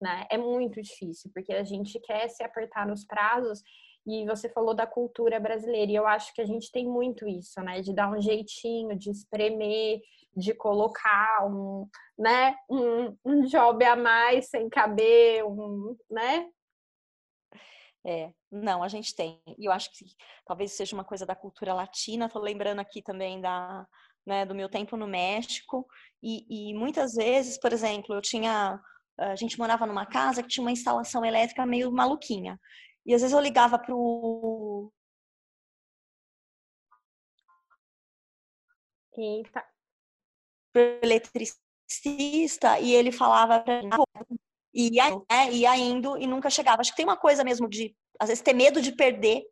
[0.00, 0.26] Né?
[0.30, 3.62] É muito difícil, porque a gente quer se apertar nos prazos
[4.06, 7.60] e você falou da cultura brasileira, e eu acho que a gente tem muito isso,
[7.60, 7.80] né?
[7.80, 10.00] De dar um jeitinho, de espremer,
[10.36, 16.48] de colocar um, né, um, um job a mais sem caber, um, né?
[18.04, 19.42] É, não, a gente tem.
[19.58, 20.04] E eu acho que
[20.44, 23.84] talvez seja uma coisa da cultura latina, tô lembrando aqui também da,
[24.24, 25.86] né, do meu tempo no México.
[26.22, 28.80] E, e muitas vezes, por exemplo, eu tinha.
[29.18, 32.60] Eh, a gente morava numa casa que tinha uma instalação elétrica meio maluquinha.
[33.06, 34.92] E às vezes eu ligava pro
[39.18, 39.64] Eita
[40.78, 43.90] eletricista e ele falava pra mim,
[44.74, 46.80] e ia, né, ia indo e nunca chegava.
[46.80, 49.42] Acho que tem uma coisa mesmo de, às vezes, ter medo de perder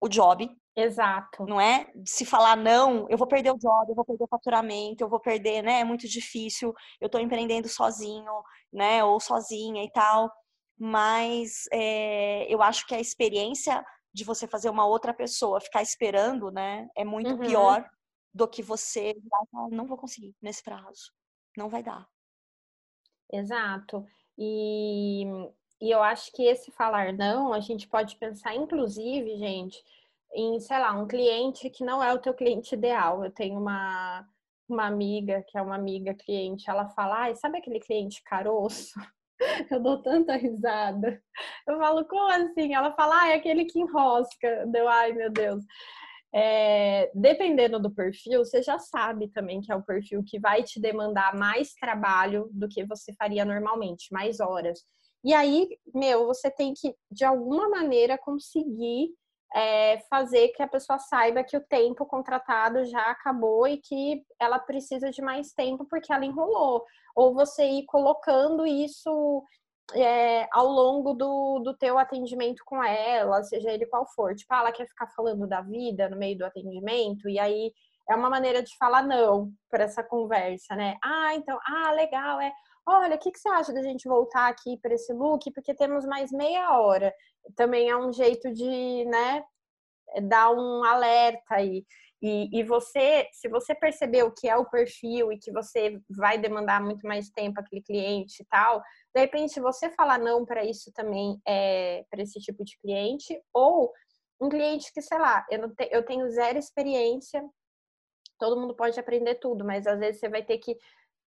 [0.00, 0.48] o job.
[0.74, 1.44] Exato.
[1.44, 1.86] Não é?
[2.06, 5.20] Se falar não, eu vou perder o job, eu vou perder o faturamento, eu vou
[5.20, 5.80] perder, né?
[5.80, 8.32] É muito difícil, eu tô empreendendo sozinho,
[8.72, 9.04] né?
[9.04, 10.32] Ou sozinha e tal.
[10.78, 16.50] Mas é, eu acho que a experiência de você fazer uma outra pessoa ficar esperando,
[16.50, 16.88] né?
[16.96, 17.38] É muito uhum.
[17.38, 17.84] pior
[18.34, 19.14] do que você
[19.70, 21.12] não vou conseguir nesse prazo.
[21.56, 22.08] Não vai dar.
[23.30, 24.06] Exato.
[24.38, 25.24] E,
[25.80, 29.82] e eu acho que esse falar não, a gente pode pensar, inclusive, gente,
[30.34, 33.24] em, sei lá, um cliente que não é o teu cliente ideal.
[33.24, 34.26] Eu tenho uma,
[34.68, 38.94] uma amiga, que é uma amiga cliente, ela fala, ai, sabe aquele cliente caroço?
[39.70, 41.20] Eu dou tanta risada.
[41.66, 42.74] Eu falo, como assim?
[42.74, 44.66] Ela fala, é aquele que enrosca.
[44.68, 45.64] Deu, ai, meu Deus.
[46.34, 50.80] É, dependendo do perfil, você já sabe também que é o perfil que vai te
[50.80, 54.80] demandar mais trabalho do que você faria normalmente, mais horas.
[55.24, 59.10] E aí, meu, você tem que, de alguma maneira, conseguir
[59.54, 64.58] é, fazer que a pessoa saiba que o tempo contratado já acabou e que ela
[64.58, 66.82] precisa de mais tempo porque ela enrolou.
[67.14, 69.44] Ou você ir colocando isso
[69.94, 74.34] é, ao longo do, do teu atendimento com ela, seja ele qual for.
[74.34, 77.72] Tipo, ah, ela quer ficar falando da vida no meio do atendimento, e aí
[78.08, 80.96] é uma maneira de falar não para essa conversa, né?
[81.02, 82.52] Ah, então, ah, legal, é.
[82.86, 85.50] Olha, o que, que você acha da gente voltar aqui para esse look?
[85.52, 87.14] Porque temos mais meia hora.
[87.56, 89.44] Também é um jeito de, né,
[90.20, 91.84] dar um alerta aí.
[92.22, 96.38] E, e você, se você perceber o que é o perfil e que você vai
[96.38, 98.80] demandar muito mais tempo aquele cliente e tal,
[99.12, 103.92] de repente, você falar não para isso também, é, para esse tipo de cliente, ou
[104.40, 107.44] um cliente que, sei lá, eu, não te, eu tenho zero experiência,
[108.38, 110.76] todo mundo pode aprender tudo, mas às vezes você vai ter que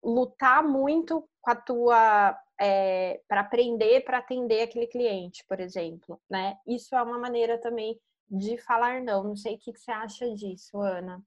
[0.01, 6.57] lutar muito com a tua é, para aprender para atender aquele cliente, por exemplo, né?
[6.65, 7.99] Isso é uma maneira também
[8.29, 9.23] de falar não.
[9.23, 11.23] Não sei o que, que você acha disso, Ana.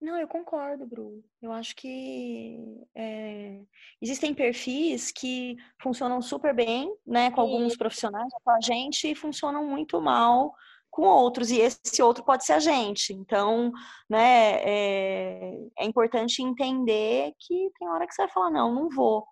[0.00, 1.22] Não, eu concordo, Bru.
[1.42, 2.58] Eu acho que
[2.94, 3.60] é,
[4.00, 9.66] existem perfis que funcionam super bem, né, com alguns profissionais, com a gente, e funcionam
[9.66, 10.54] muito mal
[10.90, 13.12] com outros, e esse outro pode ser a gente.
[13.12, 13.70] Então,
[14.08, 19.26] né, é, é importante entender que tem hora que você vai falar, não, não vou,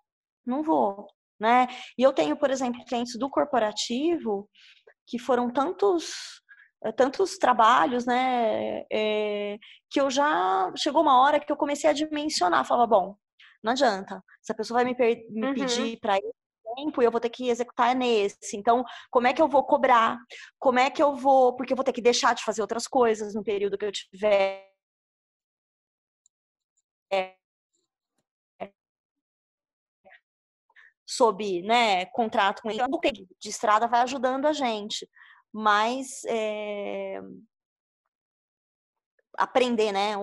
[0.45, 1.07] não vou,
[1.39, 1.67] né?
[1.97, 4.49] E eu tenho, por exemplo, clientes do corporativo
[5.05, 6.41] que foram tantos
[6.95, 9.57] tantos trabalhos, né, é,
[9.89, 13.15] que eu já chegou uma hora que eu comecei a dimensionar, falava, bom,
[13.63, 14.95] não adianta, se a pessoa vai me,
[15.29, 15.53] me uhum.
[15.53, 16.33] pedir para esse
[16.75, 18.55] tempo, eu vou ter que executar nesse.
[18.55, 20.17] Então, como é que eu vou cobrar?
[20.57, 23.35] Como é que eu vou, porque eu vou ter que deixar de fazer outras coisas
[23.35, 24.69] no período que eu tiver
[31.05, 32.79] sob né, contrato com ele.
[32.81, 32.99] Então,
[33.39, 35.09] de estrada vai ajudando a gente
[35.51, 37.21] mas é,
[39.37, 40.13] aprender, né?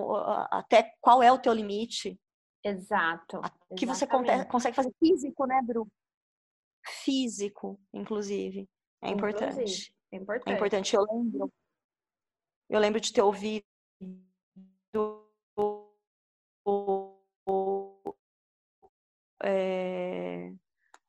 [0.51, 2.19] Até qual é o teu limite.
[2.63, 3.41] Exato.
[3.77, 4.05] Que você
[4.49, 5.87] consegue fazer físico, né, Bru?
[7.03, 8.69] Físico, inclusive.
[9.01, 9.53] É importante.
[9.53, 10.49] Inclusive, é importante.
[10.49, 10.95] É importante.
[10.95, 11.53] Eu lembro.
[12.69, 13.63] Eu lembro de ter ouvido
[19.43, 20.51] é,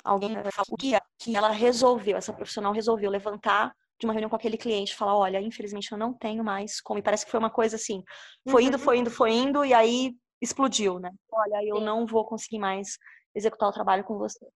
[0.04, 4.94] alguém falou que ela resolveu, essa profissional resolveu levantar de uma reunião com aquele cliente,
[4.94, 6.98] falar, olha, infelizmente eu não tenho mais como.
[6.98, 8.02] E parece que foi uma coisa assim,
[8.48, 8.82] foi indo, uhum.
[8.82, 11.10] foi indo, foi indo, e aí explodiu, né?
[11.30, 11.84] Olha, eu Sim.
[11.84, 12.96] não vou conseguir mais
[13.34, 14.46] executar o trabalho com você.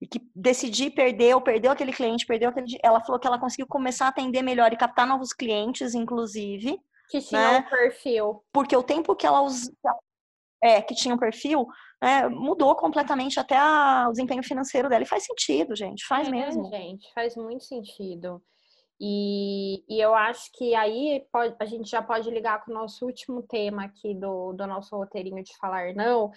[0.00, 2.78] E que decidi perder, ou perdeu aquele cliente, perdeu aquele.
[2.82, 6.78] Ela falou que ela conseguiu começar a atender melhor e captar novos clientes, inclusive.
[7.08, 7.58] Que tinha né?
[7.58, 8.44] um perfil.
[8.52, 9.72] Porque o tempo que ela usa.
[10.62, 11.66] É, que tinha um perfil,
[12.04, 15.02] né, mudou completamente até a, o desempenho financeiro dela.
[15.02, 16.68] E faz sentido, gente, faz é, mesmo.
[16.68, 18.42] gente, faz muito sentido.
[19.00, 23.06] E, e eu acho que aí pode, a gente já pode ligar com o nosso
[23.06, 26.30] último tema aqui do, do nosso roteirinho de falar não,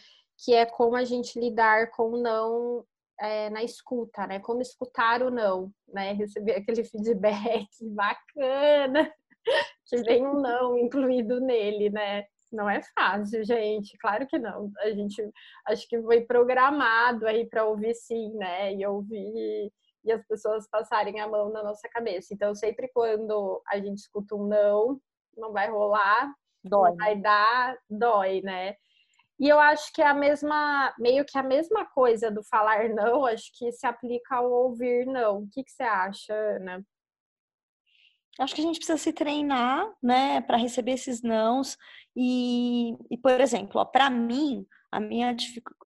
[0.44, 2.86] que é como a gente lidar com o não
[3.20, 4.40] é, na escuta, né?
[4.40, 6.14] Como escutar o não, né?
[6.16, 9.14] Receber aquele feedback bacana,
[9.86, 12.26] que vem um não incluído nele, né?
[12.52, 13.98] Não é fácil, gente.
[13.98, 14.72] Claro que não.
[14.80, 15.22] A gente
[15.68, 18.74] acho que foi programado aí para ouvir sim, né?
[18.74, 19.72] E ouvir
[20.08, 22.34] e as pessoas passarem a mão na nossa cabeça.
[22.34, 25.02] Então, sempre quando a gente escuta um não,
[25.36, 26.34] não vai rolar,
[26.64, 26.90] dói.
[26.90, 28.76] não vai dar, dói, né?
[29.40, 33.26] E eu acho que é a mesma, meio que a mesma coisa do falar não,
[33.26, 35.40] acho que se aplica ao ouvir não.
[35.44, 36.84] O que, que você acha, Ana?
[38.40, 41.78] Acho que a gente precisa se treinar, né, para receber esses nãos.
[42.16, 45.36] E, e por exemplo, para mim, a minha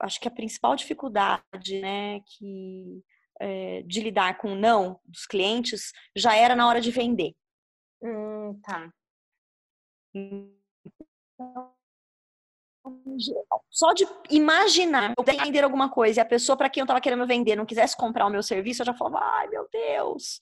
[0.01, 3.03] acho que a principal dificuldade, né, que
[3.39, 7.33] é, de lidar com o não dos clientes já era na hora de vender.
[8.01, 8.91] Hum, tá.
[10.13, 11.71] Então,
[13.69, 17.25] só de imaginar eu vender alguma coisa e a pessoa para quem eu estava querendo
[17.27, 20.39] vender não quisesse comprar o meu serviço, eu já falava, ai meu Deus.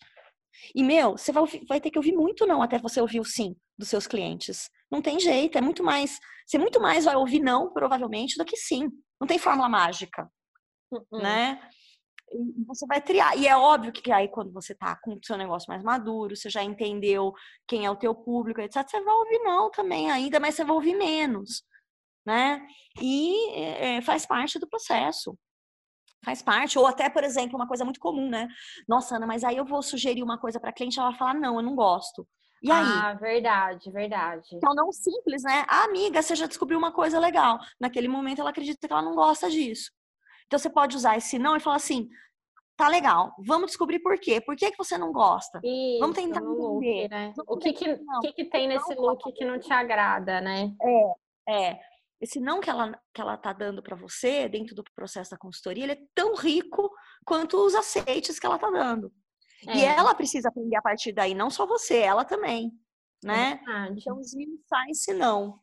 [0.75, 3.55] E meu, você vai, vai ter que ouvir muito não até você ouvir o sim
[3.77, 4.69] dos seus clientes.
[4.91, 6.19] Não tem jeito, é muito mais.
[6.45, 8.89] Você muito mais vai ouvir não, provavelmente, do que sim.
[9.19, 10.29] Não tem fórmula mágica,
[10.91, 11.21] uhum.
[11.21, 11.61] né?
[12.67, 13.37] Você vai triar.
[13.37, 16.49] E é óbvio que aí quando você tá com o seu negócio mais maduro, você
[16.49, 17.33] já entendeu
[17.67, 20.75] quem é o teu público, etc, você vai ouvir não também ainda, mas você vai
[20.75, 21.63] ouvir menos
[22.29, 22.65] né?
[23.01, 25.37] E é, faz parte do processo.
[26.23, 28.47] Faz parte, ou até, por exemplo, uma coisa muito comum, né?
[28.87, 31.55] Nossa, Ana, mas aí eu vou sugerir uma coisa para cliente, ela vai falar, não,
[31.55, 32.27] eu não gosto.
[32.61, 32.85] E aí?
[32.85, 34.49] Ah, verdade, verdade.
[34.53, 35.65] Então, não simples, né?
[35.67, 37.57] A amiga, você já descobriu uma coisa legal.
[37.79, 39.91] Naquele momento, ela acredita que ela não gosta disso.
[40.45, 42.09] Então, você pode usar esse não e falar assim:
[42.75, 44.41] tá legal, vamos descobrir por quê.
[44.41, 45.61] Por que, que você não gosta?
[45.63, 47.07] Isso, vamos tentar entender.
[47.07, 47.33] Look, né?
[47.47, 50.73] O que que, que, que tem nesse look que não te agrada, né?
[51.47, 51.79] É, é
[52.19, 55.83] esse não que ela que ela tá dando para você dentro do processo da consultoria,
[55.83, 56.91] ele é tão rico
[57.25, 59.11] quanto os aceites que ela tá dando.
[59.67, 59.77] É.
[59.77, 62.71] E ela precisa aprender a partir daí, não só você, ela também,
[63.23, 63.59] né?
[63.67, 65.59] É então esmiuçar esse não.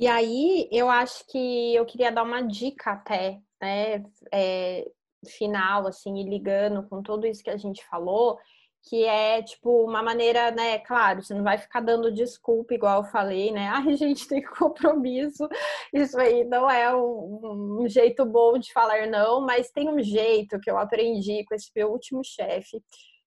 [0.00, 4.02] E aí, eu acho que eu queria dar uma dica até, né,
[4.32, 4.90] é,
[5.28, 8.38] final, assim, e ligando com tudo isso que a gente falou,
[8.82, 10.78] que é tipo uma maneira, né?
[10.78, 13.68] Claro, você não vai ficar dando desculpa, igual eu falei, né?
[13.74, 15.48] Ai, gente, tem compromisso.
[15.92, 20.58] Isso aí não é um, um, jeito bom de falar não, mas tem um jeito
[20.60, 22.82] que eu aprendi com esse meu último chefe,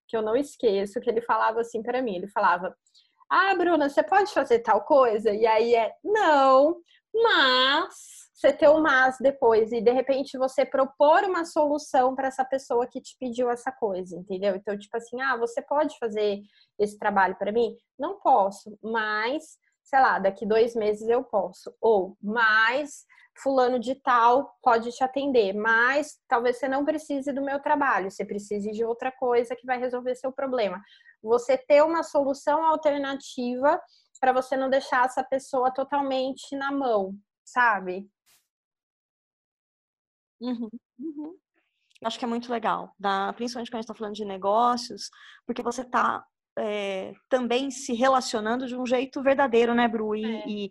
[0.08, 2.76] que eu não esqueço, que ele falava assim para mim, ele falava:
[3.30, 6.76] "Ah, Bruna, você pode fazer tal coisa?" E aí é: "Não,
[7.14, 12.44] mas você ter o mas depois e de repente você propor uma solução para essa
[12.44, 14.56] pessoa que te pediu essa coisa, entendeu?
[14.56, 16.40] Então, tipo assim, ah, você pode fazer
[16.78, 17.76] esse trabalho para mim?
[17.96, 21.72] Não posso, mas, sei lá, daqui dois meses eu posso.
[21.80, 23.04] Ou, mais
[23.42, 28.24] fulano de tal pode te atender, mas talvez você não precise do meu trabalho, você
[28.24, 30.80] precise de outra coisa que vai resolver seu problema.
[31.22, 33.80] Você ter uma solução alternativa
[34.20, 37.14] para você não deixar essa pessoa totalmente na mão,
[37.44, 38.08] sabe?
[40.40, 40.68] Uhum,
[40.98, 41.36] uhum.
[42.04, 45.08] Acho que é muito legal, da, principalmente quando a gente está falando de negócios,
[45.46, 46.24] porque você está
[46.58, 50.14] é, eh, também se relacionando de um jeito verdadeiro, né, Bru?
[50.14, 50.48] E, é.
[50.48, 50.70] e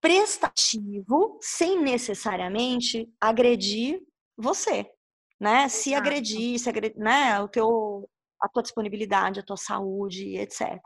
[0.00, 4.00] prestativo, sem necessariamente agredir
[4.36, 4.86] você,
[5.40, 5.68] né?
[5.68, 7.40] Se agredir, se agredir, né?
[7.40, 8.08] O teu,
[8.40, 10.78] a tua disponibilidade, a tua saúde, etc.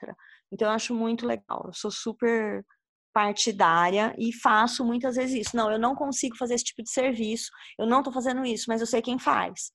[0.52, 1.64] Então, eu acho muito legal.
[1.66, 2.64] Eu sou super
[3.12, 5.56] partidária e faço muitas vezes isso.
[5.56, 8.80] Não, eu não consigo fazer esse tipo de serviço, eu não estou fazendo isso, mas
[8.80, 9.72] eu sei quem faz.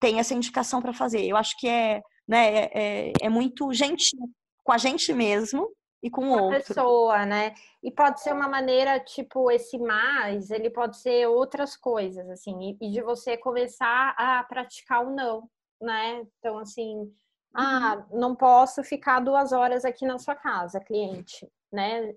[0.00, 1.24] Tem essa indicação para fazer.
[1.24, 4.30] Eu acho que é, né, é, é, é muito gentil
[4.62, 5.70] com a gente mesmo
[6.02, 6.62] e com o outro.
[6.64, 7.54] pessoa, né?
[7.82, 12.90] E pode ser uma maneira, tipo, esse mais, ele pode ser outras coisas, assim, e,
[12.90, 15.48] de você começar a praticar o não,
[15.80, 16.24] né?
[16.38, 17.12] Então, assim,
[17.54, 18.18] ah, uhum.
[18.18, 22.14] não posso ficar duas horas aqui na sua casa, cliente, né?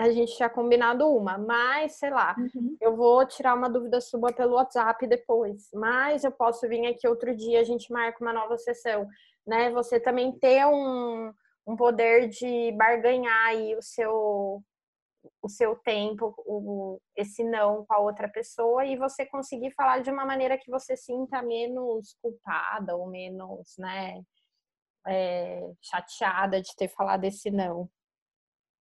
[0.00, 2.74] A gente tinha combinado uma, mas sei lá, uhum.
[2.80, 7.36] eu vou tirar uma dúvida sua pelo WhatsApp depois, mas eu posso vir aqui outro
[7.36, 9.06] dia, a gente marca uma nova sessão,
[9.46, 9.70] né?
[9.72, 11.30] Você também ter um,
[11.66, 14.62] um poder de barganhar aí o seu
[15.42, 20.10] o seu tempo, o, esse não com a outra pessoa e você conseguir falar de
[20.10, 24.22] uma maneira que você sinta menos culpada ou menos, né,
[25.06, 27.86] é, chateada de ter falado esse não.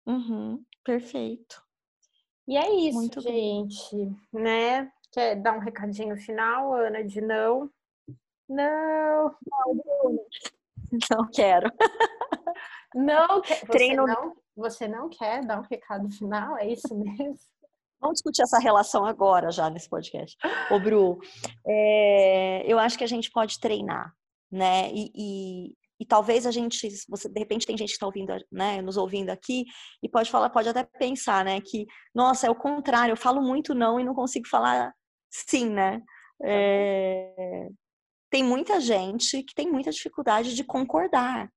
[0.09, 1.61] Uhum, perfeito.
[2.47, 4.17] E é isso, Muito gente, bem.
[4.33, 4.91] né?
[5.11, 7.69] Quer dar um recadinho final, Ana, de não?
[8.49, 10.25] Não, não,
[11.11, 11.71] não quero.
[12.95, 14.07] Não, você Treino...
[14.07, 16.57] não, você não quer dar um recado final?
[16.57, 17.37] É isso mesmo?
[18.01, 20.35] Vamos discutir essa relação agora, já nesse podcast.
[20.71, 21.19] Ô, Bru,
[21.67, 24.11] é, eu acho que a gente pode treinar,
[24.51, 24.89] né?
[24.91, 28.81] E, e, e talvez a gente, você de repente tem gente que está ouvindo, né,
[28.81, 29.65] nos ouvindo aqui
[30.01, 31.85] e pode falar, pode até pensar, né, que
[32.15, 34.93] nossa é o contrário, eu falo muito não e não consigo falar
[35.29, 36.01] sim, né?
[36.41, 37.67] É...
[38.29, 41.51] Tem muita gente que tem muita dificuldade de concordar.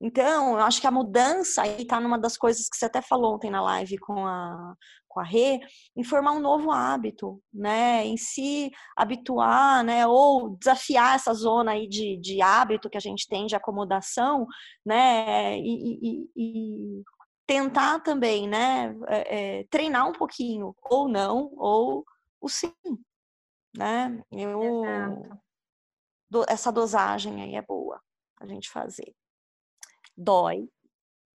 [0.00, 3.34] Então, eu acho que a mudança aí está numa das coisas que você até falou
[3.34, 4.74] ontem na live com a,
[5.08, 5.60] com a Rê,
[5.96, 8.04] em formar um novo hábito, né?
[8.04, 10.06] Em se habituar, né?
[10.06, 14.46] Ou desafiar essa zona aí de, de hábito que a gente tem de acomodação,
[14.84, 15.58] né?
[15.58, 17.02] E, e, e
[17.46, 18.94] tentar também, né?
[19.08, 22.04] É, é, treinar um pouquinho, ou não, ou
[22.38, 22.74] o sim,
[23.74, 24.22] né?
[24.30, 24.82] Eu,
[26.28, 27.98] do, essa dosagem aí é boa
[28.38, 29.14] a gente fazer.
[30.16, 30.68] Dói,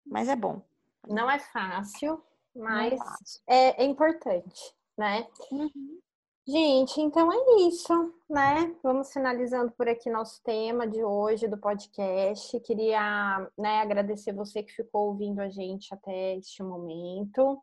[0.06, 0.62] mas é bom.
[1.08, 2.22] Não é fácil,
[2.56, 3.00] mas
[3.48, 5.28] é, é, importante, né?
[5.52, 6.00] Uhum.
[6.48, 8.74] Gente, então é isso, né?
[8.82, 12.58] Vamos finalizando por aqui nosso tema de hoje do podcast.
[12.62, 17.62] Queria né, agradecer você que ficou ouvindo a gente até este momento.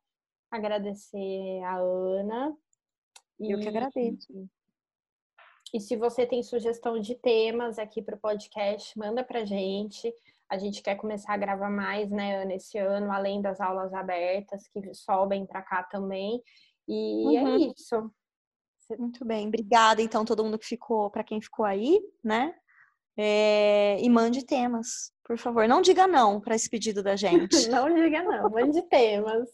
[0.51, 2.55] Agradecer a Ana.
[3.41, 4.49] Eu e, que agradeço.
[5.73, 10.15] E se você tem sugestão de temas aqui para o podcast, manda para gente.
[10.51, 14.69] A gente quer começar a gravar mais, né, Ana, esse ano, além das aulas abertas
[14.69, 16.43] que sobem para cá também.
[16.87, 17.55] E é uhum.
[17.55, 18.11] é isso.
[18.99, 22.55] Muito bem, obrigada então todo mundo que ficou, para quem ficou aí, né?
[23.17, 23.97] É...
[24.01, 25.67] e mande temas, por favor.
[25.67, 27.57] Não diga não para esse pedido da gente.
[27.71, 29.49] não diga não, mande temas.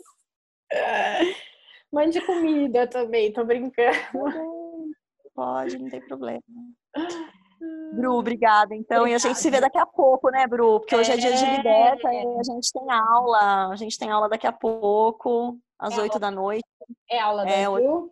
[1.92, 3.96] mande comida também, tô brincando.
[5.34, 6.42] Pode, não tem problema.
[7.92, 8.74] Bru, obrigada.
[8.74, 9.10] Então, obrigada.
[9.10, 10.80] e a gente se vê daqui a pouco, né, Bru?
[10.80, 13.68] Porque hoje é, é dia de liberta e a gente tem aula.
[13.68, 16.64] A gente tem aula daqui a pouco, às oito é da noite.
[17.10, 18.10] É aula da é, Ju?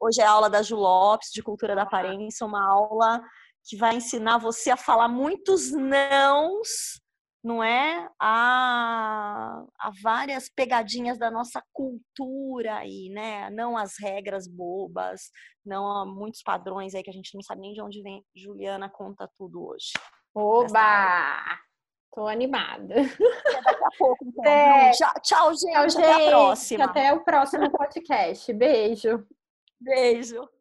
[0.00, 3.20] Hoje é aula da Ju Lopes, de Cultura da Aparência, uma aula
[3.68, 7.00] que vai ensinar você a falar muitos nãos
[7.42, 8.08] não é?
[8.20, 13.50] Há, há várias pegadinhas da nossa cultura aí, né?
[13.50, 15.30] Não as regras bobas,
[15.64, 18.24] não há muitos padrões aí que a gente não sabe nem de onde vem.
[18.34, 19.92] Juliana conta tudo hoje.
[20.34, 21.58] Oba!
[22.14, 22.94] Tô animada.
[23.02, 24.44] Até daqui a pouco, então.
[24.44, 24.90] É.
[24.90, 25.72] Tchau, tchau, gente.
[25.72, 26.02] Tchau, gente.
[26.02, 26.84] Até a próxima.
[26.84, 28.52] Até o próximo podcast.
[28.52, 29.26] Beijo.
[29.80, 30.57] Beijo.